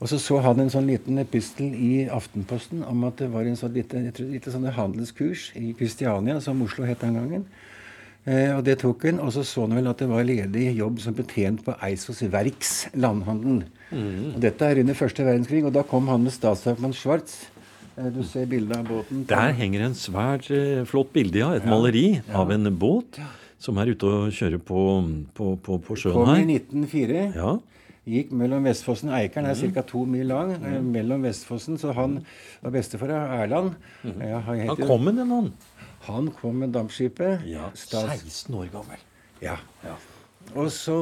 Og 0.00 0.08
så 0.08 0.22
så 0.22 0.40
han 0.46 0.64
en 0.64 0.72
sånn 0.72 0.88
liten 0.88 1.20
epistel 1.20 1.76
i 1.76 1.92
Aftenposten 2.08 2.80
om 2.88 3.04
at 3.10 3.20
det 3.20 3.28
var 3.34 3.44
en 3.44 3.60
sånn 3.60 3.76
lite, 3.76 4.00
jeg 4.08 4.16
tror, 4.16 4.32
lite 4.38 4.56
sånne 4.56 4.72
handelskurs 4.72 5.50
i 5.60 5.76
Kristiania, 5.76 6.40
som 6.40 6.64
Oslo 6.64 6.88
het 6.88 7.04
den 7.04 7.20
gangen. 7.20 7.44
Eh, 8.24 8.50
og 8.56 8.62
det 8.64 8.78
tok 8.80 9.02
hun. 9.04 9.18
og 9.20 9.32
så 9.34 9.44
så 9.44 9.66
hun 9.66 9.76
vel 9.76 9.88
at 9.90 10.00
det 10.00 10.08
var 10.08 10.24
ledig 10.24 10.70
jobb 10.78 11.00
som 11.00 11.14
betjent 11.14 11.64
på 11.64 11.74
Eisos 11.84 12.22
Verks 12.32 12.88
landhandel. 12.94 13.64
Og 13.92 14.38
dette 14.40 14.64
er 14.64 14.80
under 14.80 14.96
første 14.96 15.26
verdenskrig, 15.26 15.64
og 15.64 15.74
da 15.74 15.82
kom 15.82 16.08
han 16.08 16.24
med 16.24 16.32
statsadvokat 16.32 16.96
Schwartz. 16.96 17.34
Eh, 17.96 18.08
du 18.10 18.22
ser 18.26 18.48
bildet 18.50 18.76
av 18.78 18.88
båten. 18.88 19.26
Der 19.28 19.52
henger 19.54 19.86
en 19.86 19.94
svært 19.98 20.48
eh, 20.50 20.82
flott 20.88 21.12
bilde, 21.12 21.38
ja. 21.38 21.52
Et 21.54 21.66
maleri 21.68 22.22
av 22.32 22.50
en 22.50 22.72
båt 22.74 23.20
som 23.62 23.78
er 23.78 23.92
ute 23.94 24.08
og 24.08 24.32
kjører 24.34 24.60
på, 24.60 24.80
på, 25.36 25.54
på, 25.62 25.78
på 25.84 25.96
sjøen 25.96 26.16
Kom 26.16 26.34
i 26.34 26.58
1904. 26.58 27.28
Ja. 27.36 27.54
Gikk 28.04 28.34
mellom 28.36 28.66
Vestfossen 28.68 29.08
og 29.08 29.16
Eikeren, 29.16 29.46
er 29.48 29.76
ca. 29.76 29.84
to 29.88 30.02
mil 30.04 30.26
lang. 30.28 30.50
Mm. 30.60 30.90
Mellom 30.92 31.22
Vestfossen, 31.24 31.78
så 31.80 31.94
han 31.96 32.18
var 32.60 32.74
bestefar 32.74 33.14
av 33.16 33.36
Erland. 33.38 33.78
Ja, 34.04 34.42
han, 34.44 34.66
Han 34.68 34.82
kom 34.82 35.06
med 35.08 35.16
den, 35.22 35.32
han. 35.32 35.48
Han 36.08 36.30
kom 36.40 36.60
med 36.62 36.74
dampskipet. 36.74 37.44
Ja, 37.48 37.70
16 37.74 38.54
år 38.54 38.68
gammel. 38.72 39.00
Ja. 39.42 39.56
Og 40.52 40.68
så 40.72 40.96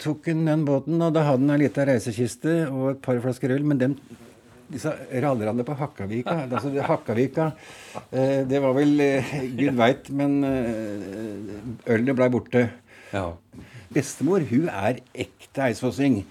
tok 0.00 0.28
han 0.30 0.44
den 0.46 0.66
båten, 0.68 1.00
og 1.00 1.14
da 1.16 1.24
hadde 1.26 1.46
han 1.46 1.54
ei 1.54 1.64
lita 1.64 1.86
reisekiste 1.88 2.66
og 2.68 2.92
et 2.92 3.02
par 3.04 3.18
flasker 3.24 3.54
øl. 3.54 3.64
Men 3.66 3.80
dem, 3.80 3.96
disse 4.72 4.92
rallerne 5.24 5.64
på 5.66 5.76
Hakkavika 5.78 6.36
altså 6.50 6.72
Hakkavika, 6.88 7.50
eh, 8.10 8.42
det 8.48 8.62
var 8.62 8.76
vel 8.76 8.94
eh, 9.04 9.34
Gud 9.58 9.76
veit, 9.80 10.12
men 10.12 10.38
eh, 10.48 11.92
ølet 11.96 12.16
blei 12.18 12.30
borte. 12.32 12.66
Ja. 13.12 13.30
Bestemor 13.92 14.44
hun 14.48 14.68
er 14.72 15.02
ekte 15.12 15.66
eidsvossing. 15.68 16.22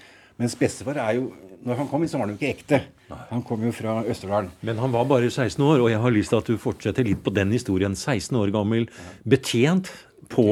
Mens 0.42 0.56
bestefar 0.58 0.98
er 1.02 1.20
jo 1.20 1.32
Når 1.66 1.78
han 1.78 1.88
kom, 1.92 2.06
så 2.10 2.18
var 2.18 2.26
han 2.28 2.36
jo 2.36 2.40
ikke 2.42 2.54
ekte. 2.56 2.82
Han 3.30 3.44
kom 3.46 3.62
jo 3.68 3.72
fra 3.76 4.00
Østerdalen. 4.10 4.50
Men 4.66 4.80
han 4.82 4.94
var 4.94 5.06
bare 5.10 5.30
16 5.30 5.62
år, 5.62 5.84
og 5.84 5.90
jeg 5.92 6.00
har 6.02 6.14
lyst 6.16 6.32
til 6.34 6.40
at 6.42 6.48
du 6.50 6.58
fortsetter 6.58 7.06
litt 7.06 7.22
på 7.26 7.34
den 7.36 7.52
historien. 7.54 7.94
16 7.96 8.38
år 8.40 8.54
gammel, 8.56 8.88
betjent 9.28 9.92
på 10.32 10.46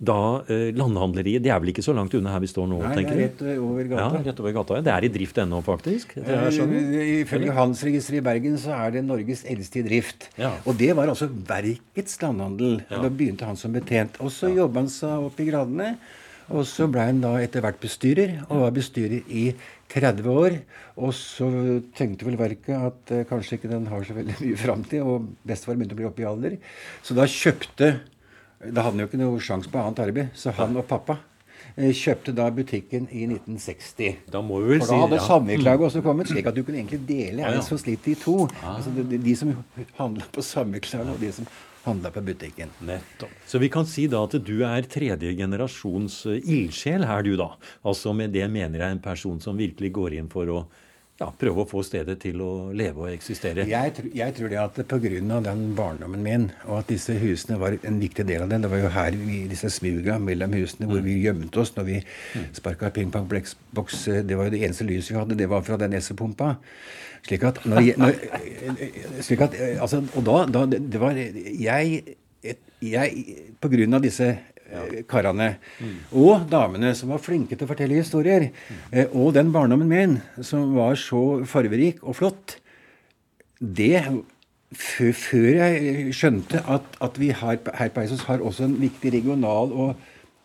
da 0.00 0.40
eh, 0.48 0.70
landhandleriet. 0.72 1.42
Det 1.44 1.50
er 1.52 1.60
vel 1.60 1.68
ikke 1.74 1.84
så 1.84 1.92
langt 1.92 2.14
unna 2.16 2.32
her 2.32 2.40
vi 2.40 2.48
står 2.48 2.70
nå, 2.70 2.78
Nei, 2.80 2.88
det 2.88 2.96
tenker 3.02 3.12
er 3.12 3.18
du? 3.18 3.24
rett 3.26 3.60
over 3.60 3.90
gata. 3.90 4.06
Ja, 4.16 4.22
rett 4.30 4.40
over 4.40 4.54
gata. 4.56 4.78
Det 4.86 4.92
er 4.94 5.04
i 5.04 5.10
drift 5.12 5.40
ennå, 5.42 5.58
faktisk. 5.66 6.14
det. 6.16 6.38
Eh, 6.56 7.10
Ifølge 7.20 7.52
Handelsregisteret 7.58 8.22
i 8.22 8.26
Bergen 8.30 8.56
så 8.62 8.72
er 8.78 8.94
det 8.96 9.04
Norges 9.04 9.44
eldste 9.44 9.82
i 9.82 9.86
drift. 9.90 10.30
Ja. 10.40 10.54
Og 10.64 10.78
det 10.80 10.88
var 10.96 11.12
altså 11.12 11.28
verkets 11.28 12.16
landhandel. 12.24 12.78
Ja. 12.88 13.02
Da 13.04 13.10
begynte 13.12 13.44
han 13.50 13.60
som 13.60 13.76
betjent. 13.76 14.16
Og 14.24 14.32
så 14.32 14.48
jobba 14.56 14.82
han 14.86 14.88
seg 14.96 15.28
opp 15.28 15.44
i 15.44 15.50
gradene. 15.52 15.98
Og 16.46 16.62
så 16.70 16.86
ble 16.88 17.02
han 17.08 17.20
da 17.20 17.32
etter 17.42 17.60
hvert 17.64 17.80
bestyrer, 17.82 18.36
og 18.46 18.60
var 18.62 18.74
bestyrer 18.76 19.24
i 19.34 19.48
30 19.92 20.28
år. 20.32 20.58
Og 20.96 21.14
så 21.16 21.48
tenkte 21.96 22.26
vel 22.28 22.38
verket 22.40 22.74
at 22.76 23.14
eh, 23.14 23.24
kanskje 23.28 23.58
ikke 23.58 23.70
den 23.72 23.88
har 23.90 24.04
så 24.06 24.16
veldig 24.16 24.38
mye 24.44 24.58
framtid, 24.60 25.04
og 25.04 25.30
bestefar 25.46 25.78
begynte 25.78 25.96
å 25.96 26.02
bli 26.02 26.10
oppe 26.10 26.24
i 26.24 26.28
alder. 26.28 26.58
Så 27.06 27.16
da 27.18 27.28
kjøpte 27.30 27.96
Da 28.56 28.82
hadde 28.82 28.96
han 28.96 29.02
jo 29.02 29.06
ikke 29.10 29.18
noe 29.20 29.40
sjanse 29.44 29.68
på 29.70 29.78
annet 29.78 29.98
arbeid, 30.00 30.30
så 30.34 30.50
han 30.56 30.78
og 30.80 30.86
pappa 30.88 31.18
eh, 31.76 31.92
kjøpte 31.92 32.32
da 32.34 32.48
butikken 32.50 33.04
i 33.12 33.26
1960. 33.28 34.24
Da 34.32 34.40
må 34.42 34.62
vi 34.62 34.72
vel 34.72 34.80
For 34.80 34.94
da 34.94 35.02
hadde 35.04 35.20
ja. 35.20 35.26
samvirkelaget 35.28 35.88
også 35.90 36.02
kommet, 36.06 36.30
slik 36.32 36.48
at 36.48 36.56
du 36.56 36.62
kunne 36.64 36.80
egentlig 36.80 37.02
dele 37.06 37.44
Ja, 37.44 37.52
ja. 37.52 37.60
Eidsvoll 37.60 37.82
slitt 37.84 38.08
i 38.08 38.16
to. 38.18 38.38
Altså 38.64 38.94
de, 38.96 39.04
de, 39.12 39.20
de 39.22 39.36
som 39.38 39.52
handla 40.00 40.28
på 40.32 40.44
samvirkelaget, 40.44 41.12
og 41.12 41.20
de 41.20 41.32
som 41.36 41.50
handla 41.86 42.10
på 42.14 42.22
butikken. 42.26 42.72
Nettopp. 42.86 43.32
Så 43.46 43.60
vi 43.62 43.70
kan 43.72 43.86
si 43.88 44.06
da 44.10 44.24
at 44.26 44.36
du 44.46 44.56
er 44.66 44.88
tredje 44.90 45.32
generasjons 45.38 46.18
eh, 46.30 46.42
ildsjel 46.42 47.06
her, 47.08 47.22
du 47.26 47.36
da. 47.38 47.52
Altså 47.86 48.14
med 48.16 48.34
det 48.36 48.46
mener 48.52 48.82
jeg 48.82 48.96
en 48.96 49.04
person 49.04 49.40
som 49.42 49.58
virkelig 49.58 49.92
går 49.96 50.18
inn 50.18 50.30
for 50.32 50.50
å 50.52 50.64
ja, 51.16 51.30
prøve 51.40 51.62
å 51.62 51.68
få 51.68 51.80
stedet 51.86 52.18
til 52.20 52.42
å 52.44 52.50
leve 52.76 53.06
og 53.06 53.08
eksistere. 53.08 53.64
Jeg, 53.70 53.92
tr 53.96 54.08
jeg 54.18 54.34
tror 54.36 54.50
det 54.52 54.58
at 54.60 54.80
pga. 54.90 55.40
den 55.46 55.62
barndommen 55.78 56.22
min, 56.22 56.50
og 56.66 56.80
at 56.82 56.90
disse 56.92 57.16
husene 57.16 57.56
var 57.58 57.78
en 57.82 58.00
viktig 58.00 58.26
del 58.28 58.42
av 58.42 58.50
den 58.50 58.62
Det 58.62 58.70
var 58.70 58.82
jo 58.82 58.90
her 58.92 59.16
vi, 59.16 59.46
disse 59.48 59.70
smuga 59.70 60.18
mellom 60.18 60.52
husene 60.52 60.88
hvor 60.90 61.00
vi 61.00 61.16
gjemte 61.22 61.60
oss 61.60 61.72
når 61.76 61.88
vi 61.88 62.02
sparka 62.52 62.90
pingpongboks. 62.90 64.04
Det 64.28 64.36
var 64.36 64.50
jo 64.50 64.54
det 64.56 64.62
eneste 64.64 64.84
lyset 64.84 65.14
vi 65.14 65.18
hadde. 65.18 65.38
Det 65.40 65.48
var 65.48 65.64
fra 65.64 65.80
den 65.80 65.96
SV-pumpa. 65.96 66.56
Slik 67.26 67.46
at 67.48 67.64
når, 67.64 67.94
når 67.98 69.22
slik 69.24 69.40
at, 69.40 69.56
eh, 69.56 69.80
altså, 69.82 70.04
Og 70.14 70.22
da, 70.26 70.44
da 70.46 70.66
det, 70.76 71.00
var 71.00 71.16
Jeg, 71.16 72.02
jeg 72.82 73.24
av 73.96 74.04
disse 74.04 74.28
karene. 75.08 75.56
Og 76.12 76.46
damene 76.50 76.94
som 76.98 77.12
var 77.14 77.22
flinke 77.22 77.56
til 77.56 77.66
å 77.66 77.70
fortelle 77.70 78.00
historier, 78.00 78.50
Mm. 78.92 79.14
og 79.14 79.34
den 79.34 79.52
barndommen 79.52 79.88
min 79.88 80.22
som 80.42 80.74
var 80.74 80.94
så 80.94 81.44
farverik 81.46 82.02
og 82.02 82.16
flott, 82.16 82.56
det 83.60 84.02
før, 84.74 85.46
jeg 85.56 86.12
skjønte 86.12 86.60
at, 86.68 86.82
at 87.00 87.18
vi 87.18 87.30
her, 87.30 87.58
her 87.74 87.88
på 87.94 88.02
Eisos 88.02 88.26
har 88.26 88.42
også 88.42 88.64
en 88.66 88.80
viktig 88.80 89.12
regional 89.14 89.72
og 89.72 89.96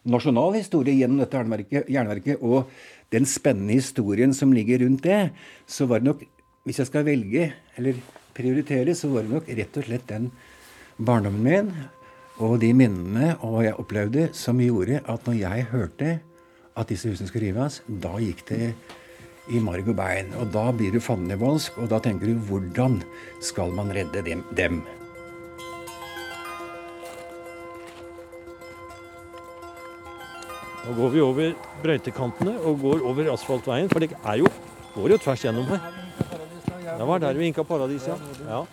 nasjonal 0.06 0.56
historie 0.56 0.96
gjennom 0.98 1.20
dette 1.22 1.42
jernverket, 1.92 2.42
og 2.42 2.70
den 3.12 3.26
spennende 3.26 3.74
historien 3.74 4.34
som 4.34 4.54
ligger 4.56 4.86
rundt 4.86 5.04
det, 5.04 5.32
så 5.68 5.86
var 5.90 6.00
det 6.00 6.12
nok 6.12 6.28
Hvis 6.62 6.78
jeg 6.78 6.92
skal 6.92 7.06
velge, 7.08 7.54
eller 7.76 7.96
prioritere, 8.38 8.94
så 8.94 9.08
var 9.10 9.24
det 9.24 9.32
nok 9.32 9.48
rett 9.50 9.78
og 9.78 9.86
slett 9.88 10.04
den 10.12 10.28
barndommen 11.02 11.42
min 11.42 11.72
og 12.42 12.58
de 12.62 12.72
minnene 12.74 13.36
og 13.46 13.62
jeg 13.66 13.78
opplevde, 13.78 14.30
som 14.34 14.60
gjorde 14.62 15.02
at 15.06 15.28
når 15.28 15.36
jeg 15.38 15.68
hørte 15.72 16.14
at 16.78 16.90
disse 16.90 17.10
husene 17.12 17.30
skulle 17.30 17.52
rives, 17.52 17.82
da 18.02 18.16
gikk 18.22 18.42
det 18.50 18.72
i 19.52 19.60
marg 19.62 19.90
og 19.92 19.98
bein. 20.00 20.32
Og 20.40 20.50
da 20.54 20.70
blir 20.74 20.94
du 20.94 21.02
fandenivoldsk, 21.04 21.78
og 21.82 21.92
da 21.92 22.00
tenker 22.02 22.32
du 22.32 22.42
hvordan 22.50 23.02
skal 23.44 23.74
man 23.78 23.94
redde 23.94 24.24
dem? 24.26 24.44
dem? 24.58 24.82
Nå 30.82 30.96
går 30.98 31.12
vi 31.14 31.22
over 31.22 31.52
brøytekantene 31.84 32.56
og 32.66 32.80
går 32.82 33.04
over 33.06 33.34
asfaltveien, 33.36 33.92
for 33.92 34.02
det 34.02 34.16
er 34.18 34.42
jo, 34.42 34.50
går 34.96 35.14
jo 35.14 35.20
tvers 35.22 35.46
gjennom 35.46 35.70
her. 35.70 35.92
Det 36.92 37.08
var 37.08 37.22
der 37.22 37.38
vi 37.38 37.52
inka 37.52 37.64
paradis, 37.64 38.08
ja. 38.10 38.18
ja. 38.50 38.66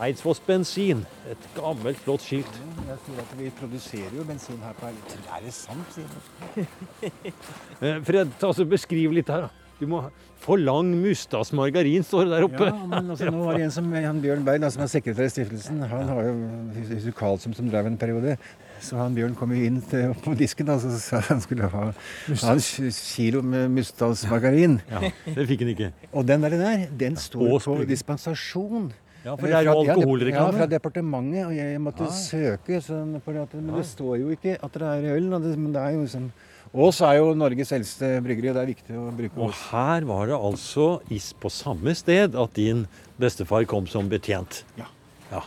Eidsvolls 0.00 0.40
bensin. 0.46 1.02
Et 1.28 1.48
gammelt, 1.56 1.98
flott 2.06 2.24
skilt. 2.24 2.60
Jeg 2.88 3.00
sier 3.04 3.20
at 3.20 3.32
Vi 3.36 3.50
produserer 3.58 4.14
jo 4.16 4.24
bensin 4.24 4.60
her 4.64 4.76
på 4.78 4.88
Er 4.88 5.42
det 5.44 5.52
sant, 5.52 5.96
sier 5.96 6.08
du? 6.08 6.64
Eh, 7.80 7.96
Fred, 8.04 8.32
ta 8.40 8.50
så 8.52 8.66
beskriv 8.68 9.12
litt 9.16 9.28
her, 9.32 9.46
da. 9.46 9.68
Du 9.80 9.86
må 9.88 10.02
For 10.40 10.60
lang 10.60 10.90
mustas 11.00 11.52
margarin, 11.56 12.04
står 12.04 12.26
det 12.26 12.32
der 12.34 12.44
oppe. 12.46 12.66
Ja, 12.68 12.86
men 12.88 13.12
altså, 13.12 13.28
nå 13.32 13.44
var 13.44 13.56
det 13.56 13.66
en 13.66 13.72
som, 13.72 13.88
han 13.92 14.20
Bjørn 14.20 14.44
Berg, 14.44 14.64
som 14.72 14.84
er 14.84 14.90
sekretær 14.92 15.28
i 15.28 15.32
stiftelsen, 15.32 15.82
han 15.88 16.08
har 16.08 16.28
jo 16.28 16.34
Huset 16.76 17.16
Karlsson 17.16 17.56
som 17.56 17.68
drev 17.72 17.88
en 17.88 17.98
periode. 18.00 18.38
Så 18.80 18.96
han 18.96 19.16
Bjørn 19.16 19.36
kom 19.36 19.52
jo 19.52 19.60
inn 19.68 19.82
til, 19.84 20.14
på 20.24 20.32
disken 20.40 20.68
da, 20.68 20.78
så 20.80 20.94
sa 21.00 21.20
han 21.28 21.44
skulle 21.44 21.68
ha, 21.72 21.90
ha 21.92 22.54
en 22.54 22.64
kilo 22.96 23.44
med 23.44 23.68
Mustdalsmargarin. 23.76 24.80
Ja, 24.88 25.12
det 25.28 25.44
fikk 25.52 25.66
han 25.66 25.74
ikke. 25.74 25.92
Og 26.12 26.28
den 26.28 26.48
der, 26.48 26.56
der 26.60 26.88
den 27.04 27.20
står 27.20 27.60
på 27.64 27.76
dispensasjon. 27.88 28.88
Ja, 29.24 29.34
for 29.36 29.46
det 29.46 29.54
er 29.54 29.64
jo 29.68 29.72
alkoholreklame. 29.84 30.52
Ja, 30.52 30.58
fra 30.62 30.66
departementet. 30.66 31.46
Og 31.46 31.52
jeg 31.56 31.80
måtte 31.80 32.06
Ah. 32.06 32.14
søke, 32.16 32.80
sånn, 32.80 33.16
at- 33.16 33.54
men 33.54 33.74
det 33.76 33.84
står 33.84 34.18
jo 34.18 34.28
ikke 34.30 34.56
at 34.62 34.72
det 34.72 34.82
er 34.82 35.16
øl. 35.16 35.30
Det, 35.30 35.58
men 35.58 35.72
det 35.72 35.80
er 35.82 35.92
jo 35.92 36.00
liksom 36.06 36.30
Ås 36.72 37.00
er 37.00 37.16
jo 37.16 37.34
Norges 37.34 37.72
eldste 37.72 38.22
bryggeri, 38.22 38.48
og 38.50 38.54
det 38.54 38.62
er 38.62 38.74
viktig 38.74 38.94
å 38.94 39.10
bruke 39.10 39.36
Og 39.42 39.50
her 39.52 40.02
var 40.06 40.26
det 40.26 40.36
altså 40.36 41.00
is 41.10 41.32
på 41.32 41.50
samme 41.50 41.96
sted 41.96 42.36
at 42.36 42.54
din 42.54 42.86
bestefar 43.18 43.66
kom 43.66 43.88
som 43.88 44.08
betjent. 44.08 44.62
Ja. 44.78 44.84
Ja. 45.32 45.42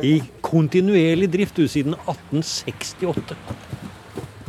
I 0.00 0.20
kontinuerlig 0.40 1.28
drift 1.32 1.56
siden 1.56 1.96
1868. 2.06 3.34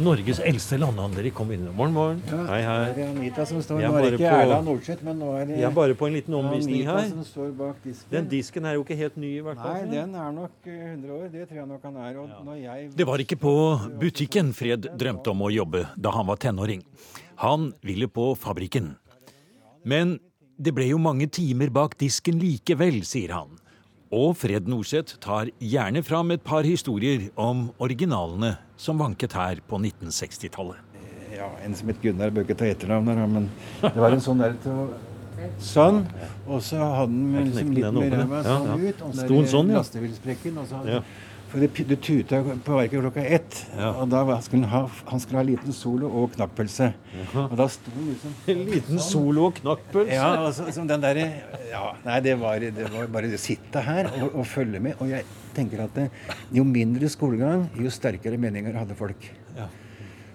Norges 0.02 0.40
eldste 0.44 0.78
landhandler 0.82 1.26
i 1.26 1.32
kommunen. 1.36 1.70
Morgen, 1.76 1.94
Morgen, 1.94 2.22
Ja, 2.28 2.38
Hei, 2.48 2.58
Det 2.62 2.96
hei. 2.96 3.04
er 3.06 3.10
Anita 3.12 3.46
som 3.46 3.62
står 3.62 3.82
Jeg 3.82 3.92
Nå 3.92 3.98
er 3.98 4.02
det 4.12 4.20
ikke 4.20 4.30
på- 4.32 4.42
Erla 4.42 4.62
Nordseth, 4.62 5.04
men 5.04 5.20
nå 5.20 5.30
er 5.42 5.46
det 5.46 5.58
Jeg 5.58 5.64
er 5.64 5.72
bare 5.76 5.94
på 5.96 6.08
en 6.08 6.14
liten 6.14 6.34
omvisning 6.34 6.76
Anita 6.88 6.98
her. 7.02 7.10
som 7.10 7.24
står 7.24 7.52
bak 7.58 7.76
disken. 7.84 8.10
Den 8.12 8.28
disken 8.30 8.66
er 8.66 8.74
jo 8.76 8.84
ikke 8.84 8.98
helt 8.98 9.18
ny, 9.18 9.38
i 9.38 9.42
hvert 9.42 9.58
fall. 9.58 9.74
Nei, 9.86 9.96
den 9.96 10.16
er 10.16 10.32
nok 10.32 10.52
eh, 10.66 10.96
100 10.96 11.12
år. 11.12 11.32
Det 11.32 11.50
tror 11.50 11.56
jeg 11.58 11.68
nok 11.68 11.84
han 11.84 11.96
er. 11.98 12.18
Og 12.18 12.30
når 12.46 12.62
jeg 12.62 12.96
Det 12.96 13.06
var 13.08 13.18
ikke 13.18 13.40
på 13.40 14.00
butikken 14.00 14.54
Fred 14.54 14.82
drømte 14.98 15.28
om 15.32 15.40
å 15.42 15.52
jobbe 15.54 15.88
da 16.00 16.12
han 16.12 16.26
var 16.28 16.36
tenåring. 16.38 16.84
Han 17.38 17.74
ville 17.84 18.08
på 18.08 18.36
fabrikken. 18.38 18.96
Men 19.86 20.20
det 20.60 20.74
ble 20.76 20.88
jo 20.90 20.98
mange 20.98 21.28
timer 21.32 21.70
bak 21.70 21.98
disken 21.98 22.40
likevel, 22.40 23.02
sier 23.04 23.32
han. 23.34 23.58
Og 24.12 24.34
Fred 24.36 24.68
Norseth 24.68 25.16
tar 25.24 25.48
gjerne 25.64 26.02
fram 26.04 26.34
et 26.36 26.42
par 26.44 26.68
historier 26.68 27.30
om 27.40 27.70
originalene 27.80 28.58
som 28.80 29.00
vanket 29.00 29.32
her 29.38 29.62
på 29.70 29.80
1960-tallet. 29.80 30.76
Ja, 31.32 31.48
en 31.64 31.74
som 31.80 31.88
het 31.88 32.02
Gunnar, 32.04 32.30
bør 32.36 32.44
ikke 32.44 32.58
ta 32.60 32.68
etternavn 32.68 33.08
her, 33.08 33.22
men 33.32 33.48
det 33.86 33.96
var 33.96 34.12
en 34.12 34.22
sånn 34.24 34.44
der 34.44 34.58
til 34.62 34.92
Sånn. 35.58 36.04
Og 36.46 36.60
så 36.62 36.78
hadde 36.78 37.16
han 37.34 37.48
liksom 37.48 37.72
litt 37.74 37.96
mer 37.96 38.12
ræva 38.14 38.42
sånn 38.46 38.68
Ja, 38.68 38.76
ut. 38.78 39.00
ja. 39.00 39.06
Og 39.08 39.16
Sto 39.18 39.38
den 39.40 39.48
sånn, 39.50 39.72
ja? 39.72 39.80
lastebilsprekken. 39.80 40.58
Og 40.62 40.68
så 40.70 40.82
hadde, 40.82 40.92
Ja. 41.00 41.00
For 41.52 41.60
det, 41.60 41.70
det 41.90 41.98
tuta 42.00 42.38
på 42.64 42.78
verket 42.78 43.02
klokka 43.04 43.24
ett. 43.28 43.58
Ja. 43.76 43.90
Og 44.00 44.08
da 44.12 44.22
var- 44.24 44.40
skulle 44.46 44.64
han 44.72 44.86
ha, 44.88 44.90
han 45.12 45.20
skulle 45.20 45.42
ha 45.42 45.44
liten 45.44 45.74
solo 45.76 46.08
og 46.22 46.32
knakkpølse. 46.38 46.94
Og 47.36 47.58
da 47.60 47.68
sto 47.68 47.92
han 47.92 48.08
liksom 48.08 48.36
En 48.54 48.64
liten 48.70 49.00
solo 49.04 49.50
og 49.50 49.58
knakkpølse. 49.60 50.16
Ja, 50.16 50.30
altså, 50.46 50.70
som 50.72 50.88
den 50.88 51.04
derre 51.04 51.26
ja, 51.70 51.84
Nei, 52.06 52.20
det 52.24 52.38
var, 52.40 52.64
det 52.64 52.88
var 52.94 53.12
bare 53.12 53.34
å 53.36 53.42
sitte 53.42 53.84
her 53.84 54.08
og, 54.22 54.30
og 54.40 54.48
følge 54.48 54.80
med. 54.80 54.96
Og 55.04 55.12
jeg 55.12 55.28
tenker 55.56 55.84
at 55.84 55.94
det, 56.00 56.08
jo 56.56 56.64
mindre 56.64 57.10
skolegang, 57.12 57.68
jo 57.76 57.92
sterkere 57.92 58.40
meninger 58.40 58.80
hadde 58.80 58.96
folk. 58.96 59.28
Ja. 59.58 59.68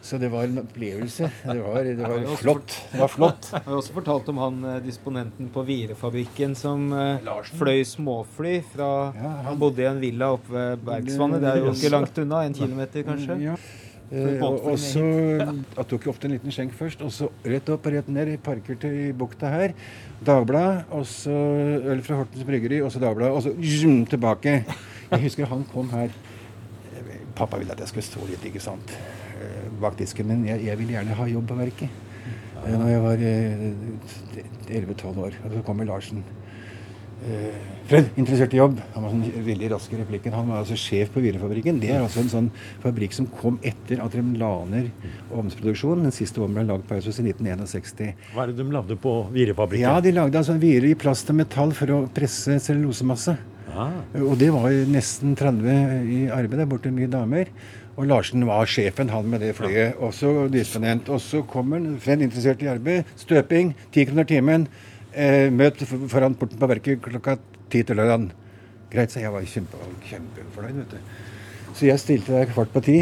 Så 0.07 0.19
det 0.23 0.29
var 0.31 0.45
en 0.47 0.61
opplevelse. 0.63 1.29
Det 1.43 1.57
var, 1.65 1.87
det 1.89 1.97
var 2.07 2.37
flott. 2.39 2.75
Det 2.93 3.01
var 3.01 3.11
flott. 3.11 3.49
Jeg 3.57 3.65
har 3.67 3.79
også 3.81 3.97
fortalt 3.97 4.29
om 4.31 4.39
han 4.39 4.61
eh, 4.71 4.77
disponenten 4.85 5.49
på 5.55 5.65
Virefabrikken 5.67 6.55
som 6.59 6.85
Larsen. 7.27 7.59
fløy 7.59 7.83
småfly 7.91 8.61
fra 8.75 8.91
Ja, 9.17 9.23
han- 9.33 9.45
Han 9.51 9.59
bodde 9.65 9.83
i 9.83 9.89
en 9.91 9.99
villa 10.05 10.29
oppe 10.37 10.53
ved 10.55 10.85
Bergsvannet. 10.87 11.43
Det 11.43 11.51
er 11.51 11.59
jo 11.65 11.73
ikke 11.75 11.91
langt 11.97 12.23
unna. 12.23 12.45
En 12.47 12.55
kilometer, 12.55 13.03
kanskje. 13.09 13.41
Ja. 13.43 13.57
Eh, 14.13 14.39
og, 14.47 14.77
så 14.79 15.03
Jeg 15.03 15.87
tok 15.91 16.05
jo 16.07 16.13
ofte 16.13 16.29
en 16.29 16.37
liten 16.37 16.55
skjenk 16.55 16.77
først, 16.79 17.01
og 17.03 17.11
så 17.11 17.27
rett 17.43 17.67
opp 17.75 17.89
og 17.91 17.97
rett 17.97 18.07
ned. 18.15 18.31
Parker 18.47 18.79
i 18.87 19.09
bukta 19.11 19.51
her. 19.51 19.75
Dagbladet, 20.23 20.85
og 20.95 21.03
så 21.11 21.35
øl 21.35 22.05
fra 22.07 22.21
Hortens 22.23 22.47
Bryggeri, 22.47 22.79
og 22.87 22.95
så 22.95 23.03
Dagbladet, 23.03 23.35
og 23.35 23.43
så 23.43 23.57
zoom, 23.81 24.05
tilbake. 24.07 24.61
Jeg 25.11 25.23
husker 25.27 25.51
han 25.51 25.67
kom 25.75 25.91
her. 25.91 26.15
Pappa 27.37 27.59
ville 27.61 27.75
at 27.75 27.83
jeg 27.83 27.91
skulle 27.91 28.07
stå 28.07 28.23
litt, 28.31 28.45
ikke 28.49 28.63
sant, 28.65 28.95
eh, 28.95 29.26
bak 29.81 29.99
disken, 29.99 30.27
men 30.31 30.45
jeg, 30.49 30.65
jeg 30.67 30.79
ville 30.81 30.97
gjerne 30.97 31.19
ha 31.19 31.29
jobb 31.31 31.47
på 31.51 31.61
verket. 31.61 32.03
Ja. 32.57 32.79
Når 32.81 32.89
jeg 32.91 33.05
var 33.05 33.23
eh, 33.31 33.69
11-12 34.81 35.23
år. 35.29 35.39
Og 35.45 35.55
så 35.55 35.63
kommer 35.67 35.87
Larsen. 35.89 36.25
Eh, 37.27 37.55
Fred, 37.87 38.09
interessert 38.19 38.53
i 38.55 38.59
jobb. 38.59 38.81
Han 38.97 39.05
var 39.07 39.13
sånn 39.15 39.45
veldig 39.47 39.69
rask 39.73 39.93
i 39.95 39.99
replikken. 40.01 40.35
Han 40.35 40.49
var 40.51 40.65
altså 40.65 40.77
sjef 40.81 41.13
på 41.15 41.23
Virefabrikken. 41.23 41.79
Det 41.81 41.93
er 41.95 42.03
altså 42.03 42.25
en 42.25 42.33
sånn 42.33 42.49
fabrikk 42.83 43.15
som 43.15 43.29
kom 43.39 43.61
etter 43.67 44.03
at 44.03 44.17
de 44.17 44.25
la 44.41 44.51
ned 44.69 44.91
ovnsproduksjon. 45.31 46.03
Den 46.09 46.15
siste 46.15 46.43
ovnen 46.43 46.59
ble 46.59 46.67
lagd 46.73 46.89
på 46.89 46.97
Eidsvoll 46.99 47.31
i 47.31 47.35
1961. 47.37 48.17
Hva 48.35 48.43
er 48.45 48.51
det 48.53 48.59
de 48.59 48.67
lagde 48.75 48.99
på 49.01 49.15
Virefabrikken? 49.37 49.87
Ja, 49.87 50.01
de 50.03 50.15
lagde 50.17 50.43
altså 50.43 50.59
virer 50.61 50.91
i 50.91 50.99
plast 50.99 51.31
og 51.31 51.39
metall 51.39 51.77
for 51.79 51.95
å 51.95 52.01
presse 52.17 52.59
cellulosemasse. 52.67 53.37
Ah, 53.77 53.93
Og 54.25 54.37
det 54.41 54.49
var 54.55 54.73
nesten 54.89 55.35
30 55.37 56.11
i 56.11 56.21
arbeid 56.33 56.63
der 56.63 56.69
borte, 56.71 56.93
mye 56.95 57.11
damer. 57.13 57.51
Og 57.97 58.05
Larsen 58.11 58.45
var 58.45 58.69
sjefen, 58.69 59.09
han 59.09 59.29
med 59.33 59.41
det 59.41 59.55
flyet. 59.57 59.97
Også 60.05 60.49
disponent. 60.53 61.09
Og 61.09 61.21
så 61.25 61.41
kommer 61.49 61.81
han, 61.81 61.97
Fred 62.01 62.21
interessert 62.21 62.63
i 62.63 62.69
arbeid. 62.69 63.09
Støping, 63.17 63.73
ti 63.93 64.05
kroner 64.05 64.27
timen. 64.29 64.67
Eh, 65.17 65.49
møt 65.49 65.81
foran 66.13 66.37
porten 66.37 66.61
på 66.61 66.69
verket 66.69 67.01
klokka 67.05 67.39
ti 67.73 67.81
til 67.83 67.97
lørdag. 67.97 68.29
Greit, 68.93 69.13
så 69.13 69.23
jeg 69.23 69.33
var 69.33 69.47
kjempe, 69.49 69.81
kjempefornøyd, 70.11 70.83
vet 70.83 70.93
du. 70.93 71.23
Så 71.77 71.89
jeg 71.89 72.01
stilte 72.01 72.33
der 72.33 72.49
kvart 72.49 72.71
på 72.73 72.81
ti. 72.85 72.99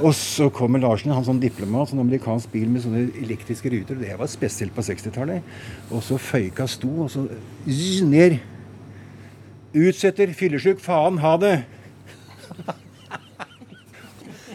Og 0.00 0.14
så 0.16 0.48
kommer 0.52 0.80
Larsen, 0.80 1.12
han 1.12 1.24
sånn 1.24 1.40
diplomat, 1.40 1.92
sånn 1.92 2.02
amerikansk 2.02 2.52
bil 2.52 2.68
med 2.72 2.84
sånne 2.84 3.06
elektriske 3.20 3.72
ruter. 3.72 4.00
Det 4.00 4.16
var 4.20 4.28
spesielt 4.28 4.74
på 4.76 4.84
60-tallet. 4.84 5.52
Og 5.88 6.02
så 6.04 6.16
føyka 6.20 6.66
sto, 6.68 6.90
og 7.04 7.12
så 7.12 7.26
zzz, 7.68 8.02
ned. 8.08 8.40
Utsetter, 9.76 10.32
fyllesyk, 10.36 10.80
faen, 10.84 11.20
ha 11.22 11.36
det! 11.40 11.54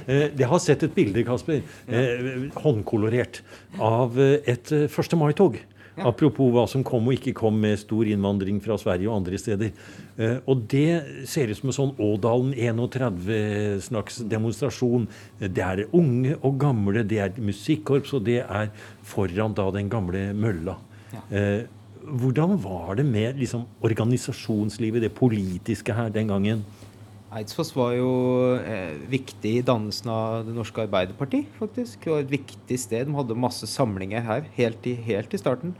Eh, 0.08 0.28
jeg 0.38 0.50
har 0.50 0.62
sett 0.64 0.84
et 0.86 0.96
bilde, 0.96 1.24
Kasper, 1.28 1.64
eh, 1.88 2.50
håndkolorert, 2.62 3.42
av 3.80 4.20
eh, 4.22 4.38
et 4.46 4.72
1. 4.72 5.18
mai-tog. 5.20 5.58
Ja. 5.96 6.10
Apropos 6.10 6.50
hva 6.52 6.66
som 6.68 6.84
kom 6.84 7.06
og 7.08 7.16
ikke 7.16 7.32
kom 7.38 7.56
med 7.64 7.80
stor 7.80 8.08
innvandring 8.12 8.58
fra 8.64 8.76
Sverige 8.80 9.08
og 9.08 9.22
andre 9.22 9.40
steder. 9.40 9.72
Eh, 10.20 10.42
og 10.44 10.66
det 10.72 11.24
ser 11.32 11.52
ut 11.52 11.60
som 11.62 11.72
en 11.72 11.78
sånn 11.78 11.94
Ådalen 12.04 12.52
31-slags 12.52 14.20
demonstrasjon. 14.28 15.08
Det 15.40 15.64
er 15.64 15.86
unge 15.96 16.36
og 16.42 16.60
gamle, 16.60 17.06
det 17.08 17.22
er 17.24 17.40
musikkorps, 17.40 18.12
og 18.18 18.28
det 18.28 18.42
er 18.44 18.74
foran 19.08 19.56
da 19.56 19.70
den 19.72 19.92
gamle 19.92 20.28
mølla. 20.36 20.76
Ja. 21.16 21.24
Eh, 21.32 21.62
hvordan 22.06 22.60
var 22.62 23.00
det 23.00 23.06
med 23.08 23.40
liksom, 23.40 23.64
organisasjonslivet, 23.82 25.02
det 25.02 25.16
politiske 25.16 25.96
her 25.96 26.12
den 26.14 26.28
gangen? 26.28 26.66
Eidsfoss 27.36 27.74
var 27.76 27.92
jo 27.98 28.12
eh, 28.64 28.96
viktig 29.12 29.58
i 29.60 29.64
dannelsen 29.66 30.08
av 30.12 30.46
Det 30.48 30.54
norske 30.56 30.86
Arbeiderparti, 30.86 31.42
faktisk. 31.58 32.06
Det 32.06 32.14
var 32.14 32.22
et 32.24 32.32
viktig 32.32 32.78
sted. 32.80 33.10
De 33.10 33.18
hadde 33.18 33.36
masse 33.36 33.68
samlinger 33.68 34.24
her 34.24 34.46
helt 34.56 34.86
i, 34.88 34.94
helt 35.04 35.34
i 35.36 35.40
starten. 35.42 35.74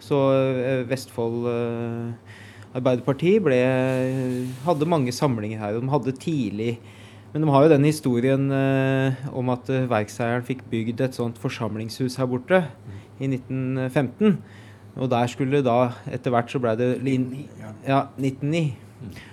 Så 0.00 0.16
eh, 0.32 0.86
Vestfold 0.88 1.44
eh, 1.50 2.38
Arbeiderparti 2.72 3.34
ble, 3.44 3.58
hadde 4.64 4.88
mange 4.88 5.12
samlinger 5.12 5.60
her. 5.60 5.76
Og 5.76 5.84
de 5.84 5.92
hadde 5.92 6.18
tidlig 6.22 6.78
Men 7.32 7.44
de 7.44 7.48
har 7.48 7.62
jo 7.64 7.72
den 7.72 7.84
historien 7.88 8.48
eh, 8.52 9.28
om 9.32 9.52
at 9.52 9.68
eh, 9.72 9.88
verkseieren 9.88 10.44
fikk 10.48 10.64
bygd 10.72 11.00
et 11.00 11.16
sånt 11.16 11.38
forsamlingshus 11.40 12.16
her 12.20 12.28
borte 12.28 12.62
i 13.20 13.28
1915. 13.28 14.38
Og 14.96 15.08
der 15.08 15.28
skulle 15.32 15.62
da 15.64 15.92
Etter 16.12 16.32
hvert 16.32 16.52
så 16.52 16.60
ble 16.60 16.72
det 16.76 16.90
Ja, 17.84 18.06
1909 18.20 18.81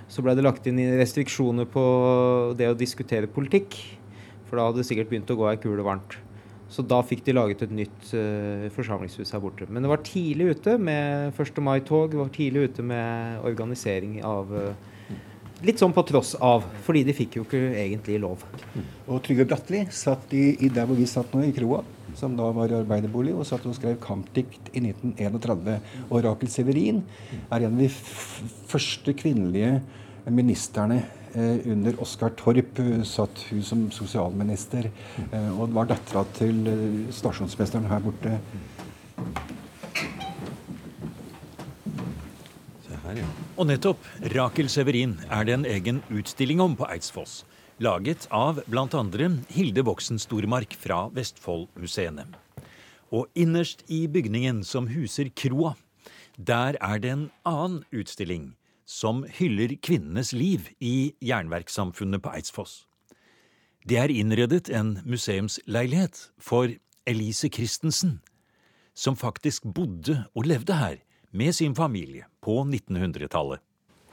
så 0.10 0.24
ble 0.26 0.36
det 0.38 0.46
lagt 0.46 0.68
inn 0.70 0.80
restriksjoner 1.00 1.68
på 1.70 1.84
det 2.60 2.70
å 2.72 2.78
diskutere 2.78 3.30
politikk. 3.32 3.78
For 4.50 4.58
da 4.58 4.68
hadde 4.68 4.82
det 4.82 4.90
sikkert 4.90 5.12
begynt 5.12 5.32
å 5.32 5.38
gå 5.38 5.48
ei 5.52 5.62
kule 5.62 5.86
varmt. 5.86 6.18
Så 6.70 6.84
da 6.86 7.00
fikk 7.06 7.24
de 7.26 7.34
laget 7.34 7.64
et 7.66 7.74
nytt 7.74 8.12
uh, 8.14 8.68
forsamlingshus 8.76 9.34
her 9.34 9.42
borte. 9.42 9.66
Men 9.70 9.86
det 9.86 9.90
var 9.90 10.04
tidlig 10.06 10.54
ute 10.54 10.78
med 10.82 11.34
1. 11.34 11.62
mai-tog. 11.66 12.12
Det 12.14 12.20
var 12.22 12.30
tidlig 12.34 12.70
ute 12.70 12.86
med 12.86 13.46
organisering 13.50 14.20
av 14.26 14.54
uh, 14.54 14.99
Litt 15.66 15.82
sånn 15.82 15.92
på 15.92 16.06
tross 16.08 16.36
av, 16.40 16.64
fordi 16.86 17.02
de 17.08 17.16
fikk 17.16 17.40
jo 17.40 17.44
ikke 17.44 17.60
egentlig 17.82 18.20
lov. 18.24 18.46
Og 19.10 19.20
Trygve 19.26 19.48
Bratteli 19.50 19.82
satt 19.92 20.32
i, 20.38 20.54
i 20.64 20.70
der 20.72 20.88
hvor 20.88 20.96
vi 20.96 21.08
satt 21.10 21.34
nå, 21.36 21.44
i 21.44 21.56
kroa 21.56 21.82
som 22.18 22.36
da 22.38 22.48
var 22.56 22.72
arbeiderbolig, 22.80 23.34
og 23.36 23.48
satt 23.48 23.68
og 23.70 23.76
skrev 23.78 24.00
kampdikt 24.04 24.72
i 24.74 24.82
1931. 24.82 25.80
Og 26.10 26.24
Rakel 26.26 26.52
Severin 26.52 27.04
er 27.50 27.66
en 27.66 27.74
av 27.74 27.80
de 27.80 27.90
første 27.92 29.14
kvinnelige 29.18 29.80
ministerne 30.30 31.02
eh, 31.34 31.68
under 31.72 32.00
Oskar 32.04 32.34
Torp 32.40 32.82
eh, 32.82 33.04
satt 33.08 33.46
hun 33.50 33.64
som 33.66 33.86
sosialminister, 33.96 34.90
eh, 35.30 35.52
og 35.56 35.76
var 35.76 35.90
dattera 35.92 36.26
til 36.38 36.64
stasjonsmesteren 37.16 37.90
her 37.92 38.04
borte. 38.04 38.38
Og 43.60 43.68
nettopp 43.70 44.04
Rakel 44.36 44.70
Severin 44.72 45.18
er 45.30 45.48
det 45.48 45.56
en 45.56 45.66
egen 45.68 46.04
utstilling 46.14 46.62
om 46.64 46.76
på 46.80 46.88
Eidsfoss 46.90 47.44
laget 47.80 48.28
av 48.32 48.60
bl.a. 48.68 49.04
Hilde 49.48 49.84
Voksen 49.88 50.20
Stormark 50.20 50.76
fra 50.76 51.08
Vestfoldmuseene. 51.16 52.26
Og 53.16 53.28
innerst 53.40 53.86
i 53.88 54.04
bygningen 54.12 54.62
som 54.68 54.90
huser 54.92 55.32
kroa, 55.32 55.76
der 56.36 56.78
er 56.84 57.00
det 57.00 57.14
en 57.14 57.26
annen 57.48 57.82
utstilling 57.96 58.54
som 58.90 59.24
hyller 59.40 59.78
kvinnenes 59.82 60.34
liv 60.34 60.70
i 60.80 61.14
jernverkssamfunnet 61.24 62.24
på 62.24 62.34
Eidsfoss. 62.36 62.84
Det 63.88 63.98
er 63.98 64.12
innredet 64.12 64.70
en 64.76 64.98
museumsleilighet 65.08 66.30
for 66.38 66.74
Elise 67.08 67.50
Christensen, 67.50 68.20
som 68.94 69.16
faktisk 69.16 69.64
bodde 69.64 70.26
og 70.36 70.50
levde 70.52 70.76
her 70.76 71.00
med 71.32 71.56
sin 71.56 71.76
familie 71.76 72.26
på 72.42 72.62
1900-tallet. 72.64 73.62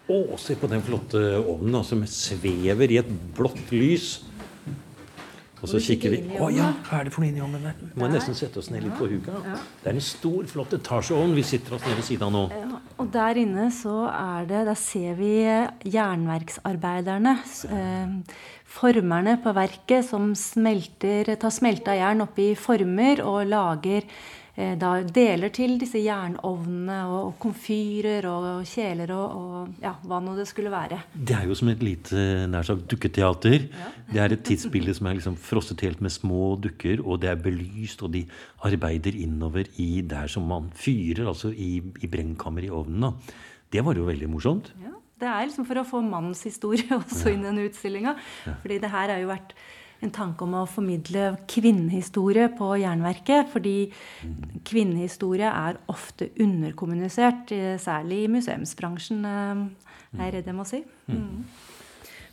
Å, 0.06 0.38
se 0.38 0.54
på 0.54 0.68
den 0.70 0.85
flotte 0.87 1.18
ovnen 1.40 1.82
som 1.85 2.04
svever 2.06 2.92
i 2.94 3.00
et 3.00 3.08
blått 3.35 3.73
lys. 3.75 4.20
Og 5.56 5.70
så 5.73 5.80
kikker 5.80 6.12
vi 6.12 6.18
Å 6.37 6.50
ja, 6.52 6.66
hva 6.85 6.99
er 7.00 7.08
det 7.08 7.12
for 7.14 7.25
noe 7.25 7.30
inni 7.32 7.42
ovnen 7.42 7.64
der? 7.64 7.78
Vi 7.80 7.99
må 7.99 8.11
nesten 8.12 8.37
sette 8.37 8.61
oss 8.61 8.68
ned 8.70 8.85
litt 8.85 8.94
på 8.99 9.08
huka. 9.08 9.40
Det 9.80 9.88
er 9.88 9.96
en 9.96 10.04
stor, 10.04 10.44
flott 10.50 10.76
etasjeovn 10.76 11.32
vi 11.35 11.42
sitter 11.49 11.78
oss 11.78 11.87
nede 11.87 11.96
ved 11.99 12.06
siden 12.06 12.26
av 12.28 12.35
nå. 12.35 12.42
Ja, 12.52 12.80
og 13.00 13.11
der 13.14 13.40
inne 13.40 13.70
så 13.75 13.96
er 14.12 14.46
det 14.46 14.62
Der 14.68 14.78
ser 14.78 15.17
vi 15.19 15.32
jernverksarbeiderne. 15.97 17.34
Eh, 17.73 18.38
formerne 18.76 19.38
på 19.43 19.56
verket 19.56 20.06
som 20.06 20.34
smelter, 20.38 21.34
tar 21.40 21.54
smelta 21.54 21.97
jern 21.97 22.26
oppi 22.28 22.52
former 22.60 23.25
og 23.25 23.47
lager 23.49 24.06
da 24.56 24.90
deler 25.04 25.50
til 25.52 25.75
disse 25.76 26.00
jernovnene 26.00 26.97
og 27.12 27.34
komfyrer 27.42 28.25
og 28.30 28.62
kjeler 28.64 29.10
og, 29.12 29.34
og 29.36 29.82
ja, 29.82 29.92
hva 30.08 30.21
nå 30.25 30.32
det 30.38 30.47
skulle 30.49 30.73
være. 30.73 31.02
Det 31.12 31.36
er 31.36 31.45
jo 31.50 31.56
som 31.58 31.69
et 31.69 31.84
lite 31.84 32.47
nær 32.49 32.64
sagt 32.64 32.86
dukketeater. 32.88 33.66
Ja. 33.69 33.90
Det 34.08 34.23
er 34.23 34.36
et 34.36 34.47
tidsbilde 34.49 34.95
som 34.97 35.10
er 35.10 35.19
liksom 35.19 35.36
frosset 35.36 35.84
helt 35.84 36.00
med 36.04 36.14
små 36.14 36.54
dukker, 36.62 37.04
og 37.04 37.21
det 37.21 37.34
er 37.34 37.42
belyst, 37.45 38.00
og 38.06 38.14
de 38.16 38.25
arbeider 38.64 39.19
innover 39.21 39.69
i 39.82 40.00
der 40.00 40.32
som 40.32 40.49
man 40.49 40.71
fyrer, 40.76 41.26
altså 41.28 41.52
i, 41.52 41.76
i 42.00 42.10
brennkammeret 42.10 42.71
i 42.71 42.75
ovnen. 42.75 43.12
Det 43.73 43.84
var 43.84 43.99
jo 43.99 44.06
veldig 44.08 44.28
morsomt. 44.30 44.73
Ja, 44.80 44.95
Det 45.21 45.28
er 45.28 45.49
liksom 45.49 45.66
for 45.69 45.80
å 45.80 45.88
få 45.88 46.00
mannens 46.04 46.45
historie 46.49 46.88
også 47.02 47.32
inn 47.32 47.45
i 47.45 47.50
den 47.50 47.64
utstillinga. 47.69 48.16
Fordi 48.62 48.80
det 48.80 48.92
her 48.92 49.12
har 49.12 49.21
jo 49.21 49.34
vært 49.34 49.52
en 50.04 50.13
tanke 50.13 50.45
om 50.45 50.54
å 50.59 50.67
formidle 50.69 51.37
kvinnehistorie 51.49 52.50
på 52.59 52.73
Jernverket. 52.82 53.49
Fordi 53.52 53.76
kvinnehistorie 54.67 55.49
er 55.49 55.80
ofte 55.93 56.30
underkommunisert, 56.43 57.52
eh, 57.52 57.78
særlig 57.80 58.25
i 58.25 58.32
museumsbransjen, 58.37 59.25
eh, 59.25 59.65
er 60.19 60.25
jeg 60.25 60.35
redd 60.35 60.47
jeg 60.47 60.54
må 60.54 60.67
si. 60.67 60.82
Mm. 61.09 61.45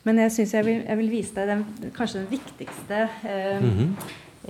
Men 0.04 0.20
jeg 0.26 0.34
syns 0.36 0.54
jeg, 0.58 0.66
jeg, 0.84 0.98
vil 1.00 1.12
vise 1.12 1.36
deg 1.38 1.48
den, 1.48 1.92
kanskje 1.96 2.24
den 2.24 2.32
viktigste 2.34 3.10
eh, 3.24 3.64
mm 3.64 3.72
-hmm. 3.78 3.92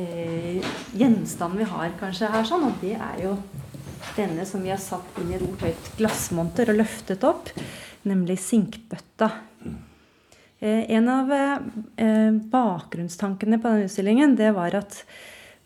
eh, 0.01 0.65
gjenstanden 0.97 1.57
vi 1.57 1.63
har 1.63 1.91
kanskje 1.99 2.31
her, 2.31 2.43
sånn, 2.43 2.63
og 2.63 2.73
det 2.81 2.95
er 2.95 3.23
jo 3.23 3.37
denne 4.15 4.45
som 4.45 4.63
vi 4.63 4.69
har 4.69 4.81
satt 4.81 5.19
inn 5.21 5.31
i 5.31 5.35
et 5.35 5.61
høyt 5.61 5.97
glassmonter 5.97 6.69
og 6.69 6.75
løftet 6.75 7.23
opp, 7.23 7.49
nemlig 8.03 8.39
sinkbøtta. 8.39 9.31
Eh, 10.63 10.91
en 10.95 11.09
av 11.11 11.31
eh, 11.33 12.31
bakgrunnstankene 12.31 13.59
på 13.59 13.67
denne 13.67 13.89
utstillingen 13.89 14.37
det 14.39 14.53
var 14.55 14.75
at 14.79 15.01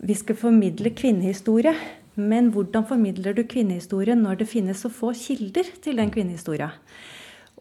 vi 0.01 0.15
skal 0.17 0.37
formidle 0.39 0.89
kvinnehistorie. 0.97 1.75
Men 2.17 2.49
hvordan 2.49 2.87
formidler 2.89 3.35
du 3.37 3.43
kvinnehistorie 3.45 4.15
når 4.17 4.39
det 4.39 4.47
finnes 4.49 4.81
så 4.81 4.89
få 4.89 5.11
kilder 5.13 5.69
til 5.85 6.01
den 6.01 6.09
kvinnehistoria? 6.13 6.71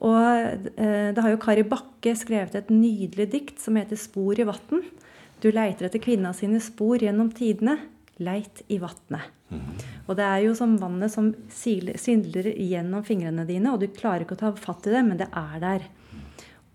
Og 0.01 0.17
eh, 0.25 1.13
det 1.13 1.25
har 1.25 1.35
jo 1.35 1.43
Kari 1.43 1.67
Bakke 1.69 2.15
skrevet 2.17 2.57
et 2.57 2.73
nydelig 2.73 3.29
dikt 3.35 3.61
som 3.61 3.77
heter 3.77 4.01
'Spor 4.01 4.41
i 4.41 4.49
vatn'. 4.49 4.85
Du 5.45 5.51
leiter 5.53 5.91
etter 5.91 6.01
kvinna 6.01 6.33
sine 6.33 6.61
spor 6.65 6.97
gjennom 6.97 7.29
tidene. 7.37 7.77
Leit 8.17 8.63
i 8.73 8.79
vatnet. 8.81 9.29
Mm. 9.53 9.61
Og 10.09 10.17
det 10.17 10.25
er 10.25 10.41
jo 10.47 10.55
som 10.57 10.79
vannet 10.81 11.13
som 11.13 11.35
sildrer 11.53 12.49
gjennom 12.57 13.05
fingrene 13.05 13.45
dine, 13.45 13.75
og 13.75 13.81
du 13.81 13.93
klarer 13.93 14.25
ikke 14.25 14.39
å 14.39 14.41
ta 14.41 14.53
fatt 14.57 14.89
i 14.89 14.95
det, 14.95 15.05
men 15.05 15.21
det 15.21 15.29
er 15.37 15.61
der. 15.61 15.85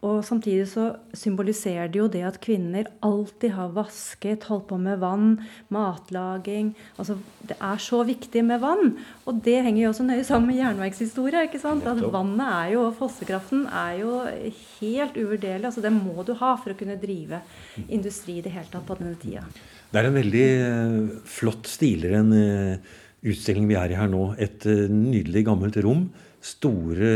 Og 0.01 0.23
samtidig 0.25 0.65
så 0.71 0.87
symboliserer 1.13 1.89
det 1.91 1.99
jo 1.99 2.07
det 2.09 2.23
at 2.25 2.39
kvinner 2.41 2.87
alltid 3.05 3.53
har 3.53 3.73
vasket, 3.75 4.47
holdt 4.49 4.65
på 4.71 4.79
med 4.81 4.97
vann, 5.01 5.35
matlaging 5.69 6.71
altså 6.97 7.19
Det 7.45 7.57
er 7.61 7.81
så 7.81 7.99
viktig 8.05 8.41
med 8.45 8.61
vann. 8.63 8.95
Og 9.29 9.41
det 9.45 9.59
henger 9.61 9.81
jo 9.83 9.91
også 9.91 10.05
nøye 10.07 10.23
sammen 10.25 10.49
med 10.49 10.57
jernverkshistorie. 10.61 11.43
ikke 11.45 11.61
sant? 11.61 11.85
At 11.85 12.01
vannet 12.13 12.47
er 12.47 12.71
jo, 12.73 12.87
og 12.87 12.97
fossekraften 12.97 13.67
er 13.67 13.99
jo 13.99 14.15
helt 14.79 15.17
uvurderlig. 15.17 15.65
altså 15.65 15.81
Det 15.81 15.93
må 15.93 16.25
du 16.25 16.33
ha 16.33 16.55
for 16.55 16.73
å 16.73 16.79
kunne 16.79 16.97
drive 17.01 17.41
industri 17.87 18.39
i 18.39 18.45
det 18.45 18.55
hele 18.55 18.69
tatt 18.71 18.87
på 18.87 18.97
denne 18.97 19.17
tida. 19.21 19.45
Det 19.91 19.99
er 19.99 20.07
en 20.07 20.17
veldig 20.17 20.49
uh, 20.65 21.21
flott, 21.27 21.67
stilere 21.67 22.21
enn 22.23 22.33
uh, 22.33 22.91
utstilling 23.21 23.67
vi 23.69 23.77
er 23.77 23.91
i 23.91 23.99
her 23.99 24.09
nå. 24.09 24.31
Et 24.41 24.65
uh, 24.65 24.85
nydelig 24.89 25.45
gammelt 25.49 25.77
rom. 25.83 26.07
Store 26.41 27.13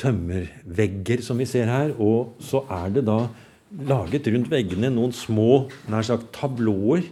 tømmervegger 0.00 1.22
som 1.24 1.40
vi 1.40 1.48
ser 1.48 1.70
her. 1.70 1.94
Og 2.00 2.36
så 2.42 2.64
er 2.72 2.94
det 2.96 3.06
da 3.08 3.22
laget 3.90 4.28
rundt 4.32 4.50
veggene 4.50 4.90
noen 4.92 5.12
små 5.14 5.66
nær 5.90 6.06
sagt 6.06 6.30
tablåer. 6.36 7.06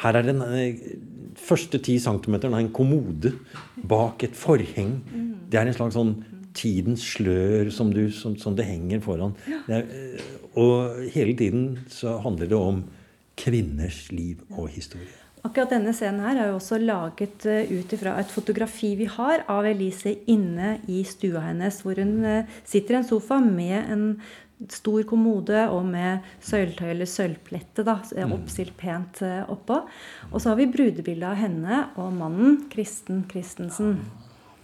Her 0.00 0.20
er 0.20 0.28
den 0.28 0.44
eh, 0.46 0.84
første 1.40 1.80
ti 1.82 1.98
centimeteren 2.00 2.54
av 2.56 2.62
en 2.62 2.72
kommode 2.74 3.34
bak 3.90 4.24
et 4.24 4.38
forheng. 4.38 4.96
Det 5.50 5.60
er 5.60 5.68
en 5.68 5.76
slags 5.76 5.98
sånn 5.98 6.16
tidens 6.54 7.02
slør 7.16 7.70
som, 7.74 7.90
du, 7.92 8.06
som, 8.14 8.36
som 8.38 8.54
det 8.56 8.68
henger 8.68 9.02
foran. 9.04 9.34
Det 9.66 9.80
er, 9.80 9.90
eh, 9.90 10.30
og 10.54 11.02
hele 11.10 11.34
tiden 11.36 11.66
så 11.90 12.20
handler 12.22 12.50
det 12.50 12.58
om 12.58 12.84
kvinners 13.36 14.06
liv 14.14 14.38
og 14.54 14.70
historie. 14.70 15.23
Akkurat 15.44 15.74
denne 15.74 15.92
scenen 15.92 16.22
her 16.24 16.38
er 16.40 16.46
jo 16.48 16.56
også 16.56 16.78
laget 16.80 17.44
uh, 17.44 17.68
ut 17.68 17.90
ifra 17.92 18.14
et 18.16 18.30
fotografi 18.32 18.94
vi 18.96 19.04
har 19.12 19.42
av 19.52 19.66
Elise 19.68 20.14
inne 20.32 20.78
i 20.88 21.02
stua 21.04 21.42
hennes, 21.50 21.82
hvor 21.84 22.00
hun 22.00 22.14
uh, 22.24 22.54
sitter 22.64 22.96
i 22.96 22.98
en 23.02 23.04
sofa 23.04 23.36
med 23.44 23.90
en 23.92 24.06
stor 24.72 25.04
kommode 25.04 25.66
og 25.68 25.82
med 25.84 26.24
sølvtøy 26.46 26.86
eller 26.94 27.10
sølvplette 27.10 27.84
da, 27.84 27.98
mm. 28.00 28.32
oppstilt 28.32 28.72
pent 28.80 29.20
oppå. 29.52 29.82
Og 30.30 30.38
så 30.40 30.52
har 30.52 30.56
vi 30.62 30.70
brudebildet 30.72 31.26
av 31.28 31.36
henne 31.36 31.80
og 32.00 32.14
mannen, 32.16 32.62
Kristen 32.72 33.26
Christensen. 33.28 33.98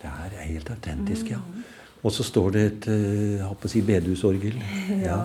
Det 0.01 0.09
her 0.09 0.39
er 0.39 0.47
helt 0.47 0.71
autentisk, 0.73 1.35
ja. 1.35 1.43
Mm. 1.43 1.67
Og 2.01 2.15
så 2.17 2.25
står 2.25 2.55
det 2.55 2.63
et 2.71 2.87
jeg 2.95 3.45
håper 3.45 3.69
å 3.69 3.73
si, 3.75 3.83
bedehusorgel. 3.85 4.57
Ja. 5.03 5.11
ja. 5.11 5.19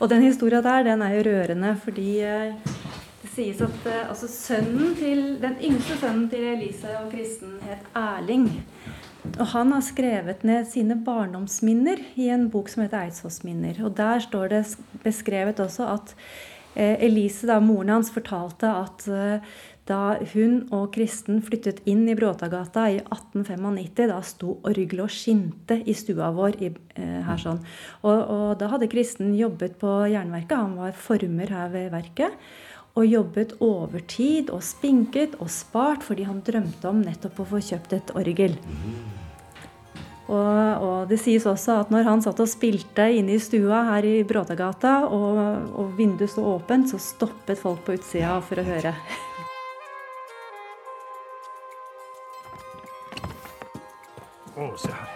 Og 0.00 0.08
den 0.14 0.24
historia 0.24 0.62
der, 0.64 0.86
den 0.86 1.04
er 1.04 1.18
jo 1.18 1.26
rørende, 1.28 1.74
fordi 1.82 2.14
det 2.22 2.81
sies 3.32 3.60
at 3.64 3.86
uh, 3.88 4.10
altså 4.10 4.28
sønnen 4.28 4.94
til, 4.98 5.22
Den 5.42 5.56
yngste 5.64 5.96
sønnen 6.00 6.28
til 6.32 6.44
Elise 6.54 6.92
og 7.00 7.10
Kristen 7.12 7.56
het 7.64 7.88
Erling. 7.96 8.48
Og 9.38 9.46
han 9.54 9.72
har 9.72 9.84
skrevet 9.86 10.42
ned 10.44 10.66
sine 10.68 10.98
barndomsminner 11.04 12.00
i 12.18 12.28
en 12.34 12.48
bok 12.50 12.68
som 12.68 12.82
heter 12.82 13.06
Eidsvollsminner. 13.06 13.78
Og 13.86 13.94
der 13.96 14.18
står 14.24 14.48
det 14.52 14.62
beskrevet 15.04 15.60
også 15.62 15.86
at 15.94 16.16
uh, 16.76 16.96
Elise, 16.98 17.46
da 17.48 17.60
moren 17.62 17.94
hans, 17.94 18.10
fortalte 18.12 18.68
at 18.68 19.06
uh, 19.08 19.52
da 19.88 20.16
hun 20.34 20.60
og 20.70 20.92
Kristen 20.94 21.40
flyttet 21.42 21.80
inn 21.90 22.04
i 22.06 22.14
Bråtagata 22.14 22.84
i 22.92 23.00
1895, 23.00 24.04
da 24.12 24.20
sto 24.22 24.58
orgelet 24.62 25.08
og 25.08 25.10
skinte 25.10 25.80
i 25.82 25.94
stua 25.98 26.28
vår 26.36 26.60
i, 26.62 26.68
her 27.26 27.40
sånn. 27.42 27.58
Og, 28.04 28.20
og, 28.20 28.44
da 28.60 28.68
hadde 28.70 28.86
Kristen 28.92 29.32
jobbet 29.34 29.80
på 29.80 30.04
Jernverket. 30.12 30.54
Han 30.54 30.78
var 30.78 30.94
former 30.94 31.50
her 31.50 31.74
ved 31.74 31.90
verket 31.96 32.38
og 32.92 33.06
jobbet 33.08 33.54
overtid 33.64 34.50
og 34.52 34.60
spinket 34.64 35.38
og 35.40 35.48
spart 35.52 36.04
fordi 36.04 36.26
han 36.28 36.42
drømte 36.44 36.90
om 36.90 37.00
nettopp 37.00 37.40
å 37.40 37.48
få 37.54 37.62
kjøpt 37.64 37.96
et 37.96 38.12
orgel. 38.18 38.56
Og, 40.32 40.82
og, 40.84 40.98
det 41.10 41.18
sies 41.20 41.44
også 41.48 41.80
at 41.82 41.90
når 41.92 42.06
han 42.06 42.22
satt 42.24 42.40
og 42.40 42.48
spilte 42.48 43.08
inne 43.18 43.36
i 43.36 43.42
stua 43.42 43.82
her 43.90 44.06
i 44.06 44.14
Bråtagata, 44.24 45.02
og, 45.08 45.40
og 45.76 45.92
vinduet 45.98 46.30
sto 46.32 46.44
åpent, 46.54 46.88
så 46.92 47.00
stoppet 47.02 47.60
folk 47.60 47.82
på 47.84 47.98
utsida 47.98 48.38
for 48.44 48.62
å 48.62 48.66
høre. 48.68 48.94
Å, 54.52 54.64
oh, 54.68 54.72
se 54.78 54.92
her. 54.94 55.12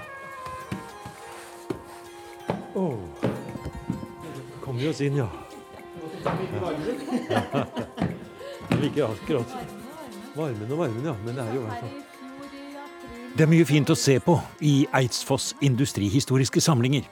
Å. 2.76 2.84
Oh. 2.84 3.34
Kom 4.64 4.80
vi 4.80 4.88
oss 4.90 5.00
inn, 5.04 5.20
ja. 5.20 5.28
Like 8.80 9.04
akkurat. 9.10 9.56
Varmen 10.36 10.72
og 10.72 10.78
varmen, 10.78 11.04
ja. 11.06 11.14
Men 11.24 11.38
det 11.38 11.44
er 11.44 11.54
jo 11.54 11.62
i 11.62 11.64
hvert 11.64 11.80
fall 11.84 11.94
Det 13.36 13.44
er 13.44 13.50
mye 13.52 13.66
fint 13.68 13.90
å 13.92 13.96
se 13.98 14.16
på 14.24 14.34
i 14.64 14.74
Eidsfoss 14.96 15.50
industrihistoriske 15.64 16.60
samlinger. 16.64 17.04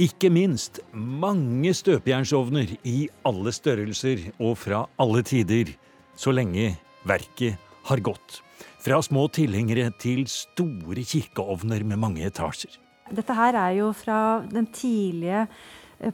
Ikke 0.00 0.30
minst 0.32 0.80
mange 0.94 1.74
støpejernsovner 1.74 2.76
i 2.88 3.08
alle 3.28 3.52
størrelser 3.52 4.30
og 4.38 4.56
fra 4.62 4.84
alle 5.02 5.24
tider, 5.26 5.74
så 6.16 6.32
lenge 6.32 6.76
verket 7.08 7.58
har 7.90 8.00
gått. 8.00 8.40
Fra 8.82 9.02
små 9.02 9.26
tilhengere 9.34 9.90
til 9.98 10.24
store 10.30 11.02
kirkeovner 11.06 11.84
med 11.86 12.00
mange 12.02 12.24
etasjer. 12.26 12.78
Dette 13.12 13.34
her 13.36 13.58
er 13.58 13.74
jo 13.76 13.90
fra 13.92 14.40
den 14.48 14.70
tidlige 14.72 15.48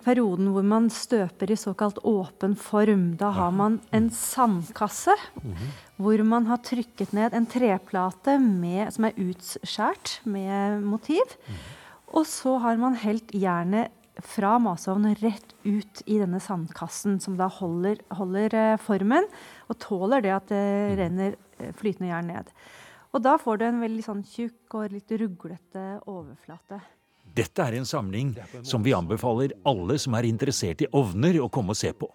perioden 0.04 0.50
hvor 0.52 0.64
man 0.66 0.88
støper 0.92 1.52
i 1.52 1.58
såkalt 1.58 2.00
åpen 2.06 2.56
form. 2.58 3.10
Da 3.20 3.30
har 3.36 3.52
man 3.54 3.80
en 3.94 4.08
sandkasse 4.14 5.14
mhm. 5.42 5.68
hvor 5.96 6.22
man 6.24 6.46
har 6.50 6.60
trykket 6.62 7.14
ned 7.16 7.34
en 7.34 7.48
treplate 7.48 8.38
med, 8.42 8.92
som 8.94 9.08
er 9.08 9.18
utskjært 9.18 10.18
med 10.28 10.82
motiv. 10.84 11.36
Mhm. 11.46 11.62
Og 12.18 12.26
så 12.26 12.56
har 12.62 12.76
man 12.80 12.96
helt 12.96 13.32
jernet 13.36 13.92
fra 14.24 14.56
masovnen 14.58 15.14
rett 15.20 15.54
ut 15.62 16.02
i 16.06 16.18
denne 16.18 16.40
sandkassen, 16.42 17.20
som 17.22 17.36
da 17.38 17.46
holder, 17.52 18.00
holder 18.10 18.54
eh, 18.56 18.80
formen 18.82 19.28
og 19.68 19.78
tåler 19.78 20.24
det 20.24 20.34
at 20.34 20.50
det 20.50 20.66
mhm. 20.66 20.98
renner 21.02 21.38
eh, 21.58 21.72
flytende 21.78 22.12
jern 22.12 22.32
ned. 22.34 22.52
Og 23.14 23.24
da 23.24 23.38
får 23.40 23.58
du 23.58 23.64
en 23.68 23.82
veldig 23.82 24.04
sånn 24.04 24.24
tjukk 24.26 24.74
og 24.76 24.92
litt 24.92 25.12
ruglete 25.20 25.84
overflate. 26.10 26.80
Dette 27.38 27.62
er 27.62 27.76
en 27.78 27.86
samling 27.86 28.32
som 28.66 28.82
vi 28.82 28.94
anbefaler 28.96 29.54
alle 29.68 29.98
som 30.02 30.16
er 30.18 30.26
interessert 30.26 30.82
i 30.82 30.90
ovner, 30.96 31.38
å 31.38 31.50
komme 31.52 31.74
og 31.74 31.78
se 31.78 31.92
på. 31.94 32.08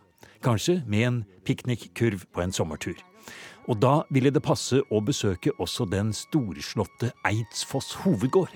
Kanskje 0.43 0.81
med 0.89 1.07
en 1.07 1.23
piknikkurv 1.47 2.25
på 2.33 2.43
en 2.43 2.51
sommertur. 2.51 2.99
Og 3.71 3.79
da 3.79 4.01
ville 4.11 4.33
det 4.33 4.43
passe 4.43 4.81
å 4.91 4.99
besøke 5.05 5.53
også 5.63 5.87
den 5.87 6.11
storslåtte 6.15 7.13
Eidsfoss 7.23 7.93
hovedgård, 8.03 8.51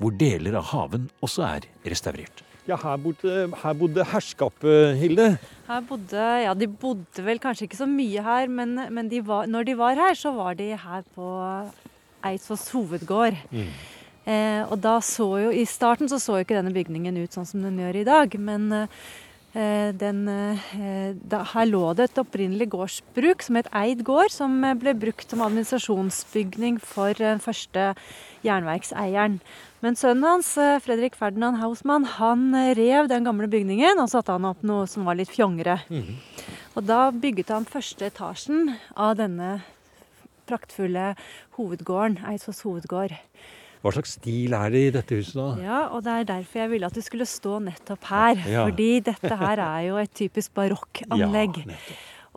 hvor 0.00 0.14
deler 0.16 0.56
av 0.56 0.70
haven 0.70 1.10
også 1.24 1.44
er 1.44 1.66
restaurert. 1.84 2.44
Ja, 2.68 2.76
her 2.80 2.98
bodde, 3.00 3.34
her 3.62 3.76
bodde 3.80 4.04
herskapet, 4.04 4.96
Hilde? 5.00 5.28
Her 5.68 5.84
bodde, 5.88 6.24
ja, 6.44 6.52
De 6.56 6.68
bodde 6.68 7.24
vel 7.24 7.40
kanskje 7.40 7.64
ikke 7.64 7.80
så 7.80 7.88
mye 7.88 8.24
her, 8.24 8.48
men, 8.52 8.74
men 8.92 9.08
de 9.08 9.22
var, 9.24 9.48
når 9.48 9.68
de 9.68 9.76
var 9.78 10.00
her, 10.00 10.16
så 10.16 10.32
var 10.36 10.56
de 10.58 10.74
her 10.76 11.06
på 11.16 11.28
Eidsfoss 12.28 12.68
hovedgård. 12.74 13.36
Mm. 13.52 13.72
Eh, 14.28 14.60
og 14.68 14.76
da 14.84 14.98
så 15.04 15.28
jo 15.46 15.52
I 15.54 15.64
starten 15.68 16.10
så 16.10 16.18
så 16.20 16.36
jo 16.36 16.44
ikke 16.44 16.58
denne 16.58 16.74
bygningen 16.74 17.16
ut 17.22 17.32
sånn 17.32 17.48
som 17.48 17.64
den 17.64 17.80
gjør 17.80 18.02
i 18.02 18.08
dag. 18.08 18.34
Men 18.36 18.66
eh, 18.74 19.90
den, 19.96 20.20
eh, 20.28 21.14
da, 21.16 21.42
her 21.54 21.70
lå 21.70 21.94
det 21.96 22.10
et 22.10 22.20
opprinnelig 22.20 22.68
gårdsbruk 22.74 23.44
som 23.46 23.56
het 23.58 23.70
Eid 23.72 24.04
gård, 24.06 24.34
som 24.34 24.60
eh, 24.64 24.76
ble 24.78 24.92
brukt 24.98 25.30
som 25.30 25.44
administrasjonsbygning 25.46 26.76
for 26.84 27.16
den 27.16 27.40
første 27.40 27.94
jernverkseieren. 28.44 29.40
Men 29.80 29.96
sønnen 29.96 30.26
hans, 30.26 30.52
eh, 30.58 30.80
Fredrik 30.82 31.16
Ferdinand 31.16 31.60
Hausmann, 31.62 32.04
han 32.18 32.52
eh, 32.54 32.74
rev 32.76 33.08
den 33.08 33.24
gamle 33.24 33.48
bygningen 33.50 34.00
og 34.02 34.10
satte 34.12 34.34
han 34.34 34.46
opp 34.48 34.64
noe 34.66 34.88
som 34.90 35.08
var 35.08 35.18
litt 35.18 35.32
fjongere. 35.32 35.80
Mm. 35.88 36.18
Og 36.76 36.86
da 36.86 37.08
bygget 37.14 37.52
han 37.54 37.68
første 37.68 38.10
etasjen 38.10 38.74
av 38.94 39.16
denne 39.18 39.60
praktfulle 40.48 41.12
hovedgården, 41.58 42.20
Eidsvolls 42.28 42.64
hovedgård. 42.66 43.14
Hva 43.82 43.94
slags 43.94 44.16
stil 44.18 44.54
er 44.58 44.74
det 44.74 44.84
i 44.88 44.92
dette 44.98 45.20
huset 45.20 45.38
da? 45.38 45.48
Ja, 45.62 45.80
og 45.94 46.04
Det 46.06 46.14
er 46.14 46.28
derfor 46.34 46.64
jeg 46.64 46.72
ville 46.74 46.90
at 46.90 46.98
du 46.98 47.02
skulle 47.04 47.26
stå 47.28 47.58
nettopp 47.62 48.10
her. 48.10 48.44
Ja. 48.44 48.66
Fordi 48.66 48.92
dette 49.06 49.40
her 49.42 49.64
er 49.64 49.82
jo 49.88 49.98
et 50.02 50.14
typisk 50.18 50.54
barokkanlegg. 50.58 51.62
Ja, 51.66 51.80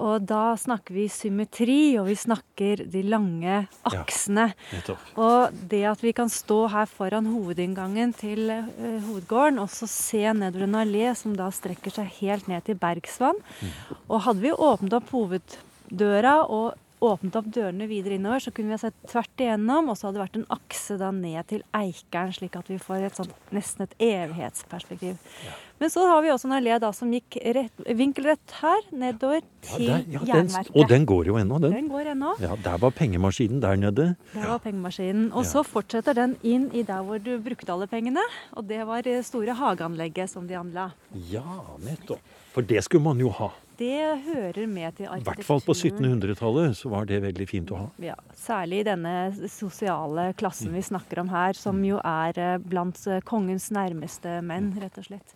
og 0.02 0.24
da 0.26 0.56
snakker 0.58 0.96
vi 0.96 1.06
symmetri, 1.12 1.98
og 2.00 2.08
vi 2.08 2.16
snakker 2.18 2.84
de 2.90 3.02
lange 3.06 3.58
aksene. 3.86 4.48
Ja, 4.74 4.96
og 5.20 5.58
det 5.70 5.82
at 5.92 6.02
vi 6.02 6.14
kan 6.18 6.32
stå 6.32 6.64
her 6.74 6.88
foran 6.90 7.28
hovedinngangen 7.30 8.16
til 8.18 8.50
uh, 8.50 9.02
hovedgården 9.06 9.60
og 9.62 9.70
så 9.74 9.90
se 9.92 10.24
nedover 10.34 10.66
en 10.66 10.80
allé 10.82 11.12
som 11.18 11.36
da 11.38 11.52
strekker 11.54 11.94
seg 11.94 12.10
helt 12.22 12.50
ned 12.50 12.66
til 12.66 12.80
Bergsvann. 12.82 13.38
Mm. 13.62 14.00
Og 14.08 14.24
hadde 14.26 14.46
vi 14.46 14.56
åpnet 14.56 14.98
opp 14.98 15.12
hoveddøra 15.14 16.40
og 16.48 16.80
åpnet 17.02 17.36
opp 17.40 17.48
dørene 17.54 17.88
videre 17.90 18.18
innover, 18.20 18.44
så 18.44 18.54
kunne 18.54 18.72
vi 18.72 18.78
ha 18.78 18.82
sett 18.84 18.98
tvert 19.10 19.42
igjennom, 19.42 19.90
og 19.90 19.98
så 19.98 20.08
hadde 20.08 20.20
det 20.20 20.24
vært 20.26 20.40
en 20.40 20.48
akse 20.54 20.98
da 21.02 21.10
ned 21.16 21.48
til 21.50 21.64
Eikeren, 21.78 22.34
slik 22.36 22.56
at 22.60 22.70
vi 22.70 22.78
får 22.82 23.08
et 23.08 23.18
sånt, 23.18 23.34
nesten 23.56 23.88
et 23.88 23.96
evighetsperspektiv. 24.06 25.18
Ja. 25.48 25.56
Men 25.82 25.90
så 25.90 26.04
har 26.06 26.20
vi 26.22 26.30
også 26.30 26.46
en 26.46 26.54
allé 26.60 26.76
da 26.78 26.92
som 26.94 27.10
gikk 27.10 27.40
rett, 27.58 27.80
vinkelrett 27.98 28.54
her, 28.60 28.84
nedover 28.94 29.42
til 29.66 29.88
ja, 29.88 29.96
der, 29.96 30.04
ja, 30.14 30.22
Jernverket. 30.30 30.76
og 30.78 30.92
den 30.92 31.08
går 31.10 31.32
jo 31.32 31.40
ennå, 31.42 31.58
den. 31.64 31.74
Den 31.74 31.88
går 31.90 32.12
ennå. 32.12 32.36
Ja, 32.44 32.54
Der 32.68 32.78
var 32.84 32.94
pengemaskinen 32.94 33.64
der 33.64 33.80
nede. 33.82 34.06
Der 34.36 34.46
var 34.46 34.62
pengemaskinen. 34.62 35.32
Og 35.34 35.48
så 35.50 35.66
fortsetter 35.66 36.14
den 36.14 36.38
inn 36.46 36.70
i 36.78 36.86
der 36.86 37.02
hvor 37.08 37.18
du 37.18 37.34
brukte 37.42 37.74
alle 37.74 37.90
pengene, 37.90 38.22
og 38.54 38.70
det 38.70 38.86
var 38.86 39.02
det 39.02 39.24
store 39.26 39.58
hageanlegget 39.58 40.30
som 40.30 40.46
de 40.46 40.60
anla. 40.60 40.92
Ja, 41.34 41.42
nettopp. 41.82 42.22
For 42.54 42.62
det 42.62 42.84
skulle 42.86 43.04
man 43.10 43.18
jo 43.24 43.34
ha 43.34 43.50
det 43.80 44.24
hører 44.26 44.68
med 44.68 44.98
til 44.98 45.08
arkitekturen. 45.08 45.22
I 45.22 45.28
hvert 45.30 45.48
fall 45.48 45.64
på 45.66 45.76
1700-tallet 45.76 46.78
så 46.78 46.92
var 46.92 47.08
det 47.10 47.22
veldig 47.24 47.48
fint 47.50 47.72
å 47.74 47.80
ha. 47.84 47.88
Ja, 48.04 48.18
Særlig 48.38 48.82
i 48.84 48.88
denne 48.90 49.16
sosiale 49.52 50.32
klassen 50.38 50.74
vi 50.76 50.84
snakker 50.86 51.24
om 51.24 51.32
her, 51.32 51.58
som 51.58 51.82
jo 51.86 52.00
er 52.04 52.38
eh, 52.42 52.58
blant 52.62 53.00
eh, 53.08 53.24
kongens 53.28 53.70
nærmeste 53.74 54.40
menn, 54.46 54.74
rett 54.82 55.00
og 55.02 55.08
slett. 55.08 55.36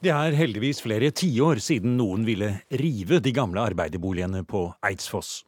Det 0.00 0.12
er 0.14 0.32
heldigvis 0.32 0.80
flere 0.80 1.10
tiår 1.12 1.60
siden 1.60 1.98
noen 1.98 2.24
ville 2.24 2.54
rive 2.80 3.20
de 3.20 3.34
gamle 3.36 3.66
arbeiderboligene 3.72 4.46
på 4.48 4.70
Eidsfoss. 4.86 5.42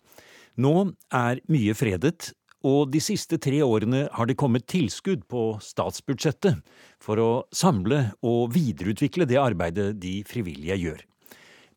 Nå 0.61 0.92
er 1.16 1.40
mye 1.49 1.73
fredet, 1.73 2.33
og 2.62 2.92
de 2.92 3.01
siste 3.03 3.38
tre 3.42 3.62
årene 3.64 4.05
har 4.12 4.29
det 4.29 4.37
kommet 4.38 4.68
tilskudd 4.71 5.25
på 5.31 5.57
statsbudsjettet 5.64 6.61
for 7.03 7.23
å 7.23 7.31
samle 7.55 8.12
og 8.21 8.53
videreutvikle 8.55 9.27
det 9.27 9.40
arbeidet 9.40 9.88
de 10.03 10.21
frivillige 10.29 10.79
gjør. 10.85 11.01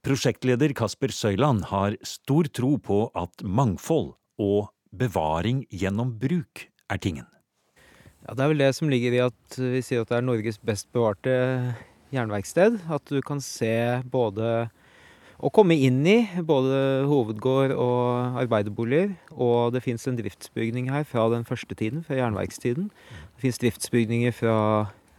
Prosjektleder 0.06 0.70
Kasper 0.78 1.10
Søyland 1.10 1.63
har 1.72 1.96
stor 2.06 2.46
tro 2.54 2.76
på 2.78 2.98
at 3.18 3.41
mangfold 3.41 4.12
og 4.38 4.68
bevaring 4.94 5.63
gjennom 5.74 6.12
bruk 6.22 6.68
er 6.94 7.00
tingen. 7.02 7.26
Ja, 8.28 8.36
Det 8.36 8.44
er 8.44 8.52
vel 8.52 8.62
det 8.62 8.76
som 8.78 8.91
ligger 8.94 9.15
i 9.15 9.24
at 9.26 9.58
vi 9.58 9.82
sier 9.82 10.04
at 10.06 10.12
det 10.12 10.20
er 10.20 10.28
Norges 10.28 10.60
best 10.62 10.91
bevarte 10.94 11.34
jernverksted. 12.13 12.78
At 12.86 13.02
du 13.10 13.18
kan 13.26 13.41
se 13.41 14.04
både 14.06 14.70
å 15.41 15.50
komme 15.50 15.74
inn 15.74 16.06
i. 16.06 16.30
Både 16.38 17.10
hovedgård 17.10 17.74
og 17.74 18.38
arbeiderboliger. 18.44 19.15
Og 19.34 19.74
det 19.74 19.82
fins 19.88 20.06
en 20.06 20.20
driftsbygning 20.22 20.91
her 20.94 21.02
fra 21.10 21.32
den 21.34 21.50
første 21.50 21.74
tiden, 21.74 22.06
fra 22.06 22.22
jernverkstiden. 22.22 22.91
Det 23.34 23.48
fins 23.48 23.58
driftsbygninger 23.58 24.38
fra, 24.38 24.60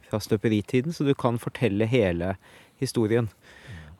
fra 0.06 0.22
støperitiden, 0.22 0.94
så 0.94 1.02
du 1.02 1.16
kan 1.18 1.42
fortelle 1.42 1.90
hele 1.90 2.36
historien. 2.78 3.32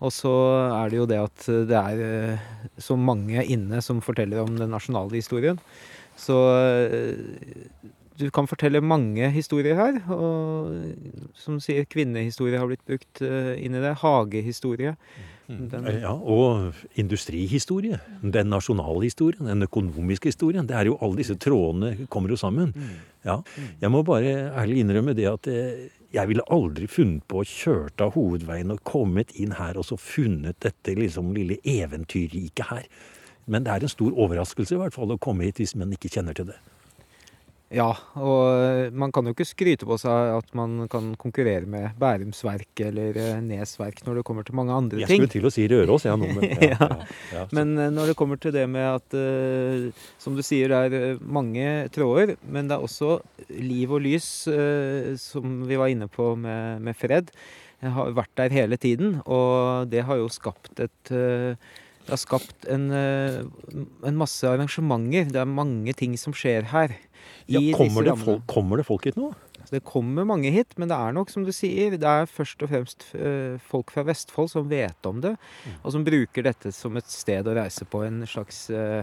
Og 0.04 0.12
så 0.12 0.32
er 0.76 0.92
det 0.92 0.98
jo 1.00 1.08
det 1.08 1.20
at 1.22 1.44
det 1.70 1.76
er 1.76 2.00
eh, 2.04 2.48
så 2.78 2.98
mange 3.00 3.44
inne 3.44 3.80
som 3.84 4.02
forteller 4.04 4.42
om 4.42 4.58
den 4.58 4.72
nasjonale 4.74 5.16
historien. 5.16 5.60
Så 6.20 6.36
eh, 6.80 7.16
du 8.16 8.28
kan 8.32 8.48
fortelle 8.48 8.80
mange 8.84 9.28
historier 9.32 9.76
her. 9.78 9.98
Og 10.12 11.32
som 11.36 11.60
sier, 11.62 11.88
kvinnehistorie 11.88 12.60
har 12.60 12.68
blitt 12.68 12.84
brukt 12.88 13.24
eh, 13.24 13.54
inn 13.64 13.76
i 13.76 13.82
det. 13.82 13.96
Hagehistorie. 14.02 14.96
Den, 15.46 15.84
ja, 16.02 16.10
og 16.10 16.74
industrihistorie. 16.98 18.00
Den 18.20 18.50
nasjonale 18.50 19.04
historien, 19.04 19.46
den 19.46 19.68
økonomiske 19.68 20.32
historien. 20.32 20.66
Det 20.66 20.74
er 20.76 20.90
jo 20.90 20.98
Alle 21.00 21.22
disse 21.22 21.36
trådene 21.40 22.08
kommer 22.10 22.32
jo 22.32 22.40
sammen. 22.40 22.74
Ja. 23.26 23.38
Jeg 23.80 23.92
må 23.94 24.02
bare 24.06 24.50
ærlig 24.58 24.82
innrømme 24.82 25.14
det 25.16 25.28
at 25.30 25.48
jeg 26.16 26.30
ville 26.30 26.44
aldri 26.52 26.88
funnet 26.88 27.24
på 27.28 27.42
å 27.42 27.48
kjørt 27.48 28.00
av 28.00 28.14
hovedveien 28.16 28.72
og 28.72 28.84
kommet 28.88 29.34
inn 29.36 29.56
her 29.58 29.76
og 29.76 29.88
så 29.88 29.98
funnet 30.00 30.58
dette 30.64 30.96
liksom 30.96 31.34
lille 31.36 31.58
eventyrriket 31.60 32.70
her. 32.70 32.88
Men 33.46 33.66
det 33.66 33.74
er 33.74 33.84
en 33.84 33.92
stor 33.92 34.16
overraskelse 34.16 34.74
i 34.74 34.80
hvert 34.80 34.96
fall 34.96 35.12
å 35.12 35.20
komme 35.22 35.46
hit 35.46 35.60
hvis 35.60 35.76
man 35.78 35.92
ikke 35.94 36.10
kjenner 36.16 36.36
til 36.36 36.48
det. 36.50 36.58
Ja, 37.74 37.88
og 38.14 38.92
man 38.94 39.10
kan 39.10 39.26
jo 39.26 39.32
ikke 39.34 39.46
skryte 39.48 39.86
på 39.88 39.96
seg 39.98 40.36
at 40.36 40.52
man 40.54 40.84
kan 40.90 41.08
konkurrere 41.18 41.66
med 41.66 41.96
Bærums 41.98 42.44
Verk 42.46 42.82
eller 42.84 43.16
eh, 43.18 43.40
Nes 43.42 43.72
Verk 43.80 44.04
når 44.06 44.20
det 44.20 44.26
kommer 44.28 44.46
til 44.46 44.54
mange 44.54 44.74
andre 44.74 45.00
ting. 45.00 45.02
Jeg 45.02 45.18
skulle 45.18 45.32
til 45.32 45.48
å 45.48 45.50
si 45.50 45.64
Røros, 45.72 46.04
ja, 46.06 46.14
nå, 46.14 46.28
men, 46.36 46.46
ja, 46.62 46.76
ja, 46.78 46.88
ja, 47.34 47.42
men 47.58 47.72
eh, 47.74 47.90
når 47.90 48.12
det 48.12 48.18
kommer 48.20 48.38
til 48.38 48.54
det 48.54 48.68
med 48.70 48.86
at, 48.86 49.16
uh, 49.18 50.06
som 50.22 50.38
du 50.38 50.44
sier, 50.46 50.70
det 50.70 51.00
er 51.00 51.18
mange 51.18 51.88
tråder, 51.94 52.36
men 52.46 52.70
det 52.70 52.76
er 52.76 52.86
også 52.86 53.16
liv 53.50 53.96
og 53.98 54.04
lys, 54.04 54.28
uh, 54.46 55.16
som 55.18 55.64
vi 55.66 55.80
var 55.80 55.90
inne 55.90 56.06
på 56.06 56.36
med, 56.38 56.84
med 56.86 56.94
Fred, 56.98 57.34
jeg 57.82 57.92
har 57.98 58.14
vært 58.14 58.32
der 58.38 58.54
hele 58.54 58.78
tiden, 58.78 59.18
og 59.26 59.90
det 59.90 60.06
har 60.06 60.22
jo 60.22 60.30
skapt 60.30 60.78
et 60.86 61.10
uh, 61.10 61.58
det 62.06 62.14
har 62.14 62.20
skapt 62.22 62.68
en, 62.70 62.84
en 62.94 64.14
masse 64.14 64.46
arrangementer. 64.46 65.24
Det 65.26 65.40
er 65.42 65.48
mange 65.50 65.90
ting 65.98 66.12
som 66.14 66.30
skjer 66.38 66.68
her. 66.70 66.92
Ja, 67.50 67.60
kommer, 67.76 68.06
det 68.06 68.16
folk, 68.20 68.42
kommer, 68.50 68.80
det 68.80 68.86
folk, 68.88 69.06
hit 69.08 69.18
nå? 69.20 69.32
Det 69.70 69.80
kommer 69.86 70.26
mange 70.28 70.50
hit, 70.54 70.76
men 70.78 70.90
det 70.90 70.96
er 70.96 71.14
nok 71.16 71.30
som 71.32 71.42
du 71.46 71.50
sier, 71.54 71.96
det 71.98 72.06
er 72.06 72.28
først 72.30 72.60
og 72.62 72.70
fremst 72.70 73.08
folk 73.66 73.90
fra 73.90 74.04
Vestfold 74.06 74.52
som 74.52 74.68
vet 74.70 75.08
om 75.08 75.18
det, 75.24 75.32
Mm. 75.66 75.72
og 75.82 75.92
som 75.92 76.04
bruker 76.06 76.42
dette 76.46 76.70
som 76.72 76.96
et 76.96 77.08
sted 77.10 77.46
å 77.46 77.54
reise 77.56 77.84
på. 77.84 78.04
En 78.06 78.22
slags 78.30 78.70
uh, 78.70 79.02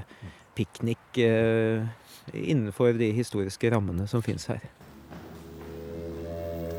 piknik 0.55 1.19
uh, 1.19 1.83
innenfor 2.31 2.95
de 2.95 3.11
historiske 3.11 3.71
rammene 3.73 4.07
som 4.07 4.23
fins 4.23 4.47
her. 4.47 4.63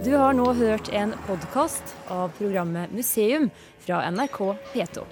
Du 0.05 0.13
har 0.17 0.35
nå 0.37 0.51
hørt 0.53 0.89
en 0.93 1.15
podkast 1.27 1.95
av 2.13 2.33
programmet 2.37 2.93
Museum 2.93 3.51
fra 3.85 4.03
NRK 4.13 4.41
P2. 4.75 5.05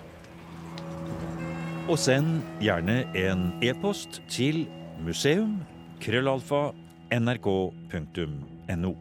Og 1.89 1.99
send 1.99 2.43
gjerne 2.63 3.03
en 3.19 3.49
e-post 3.65 4.21
til 4.31 4.67
museum 5.03 5.57
krøllalfa 6.03 6.73
nrk.no. 7.21 8.93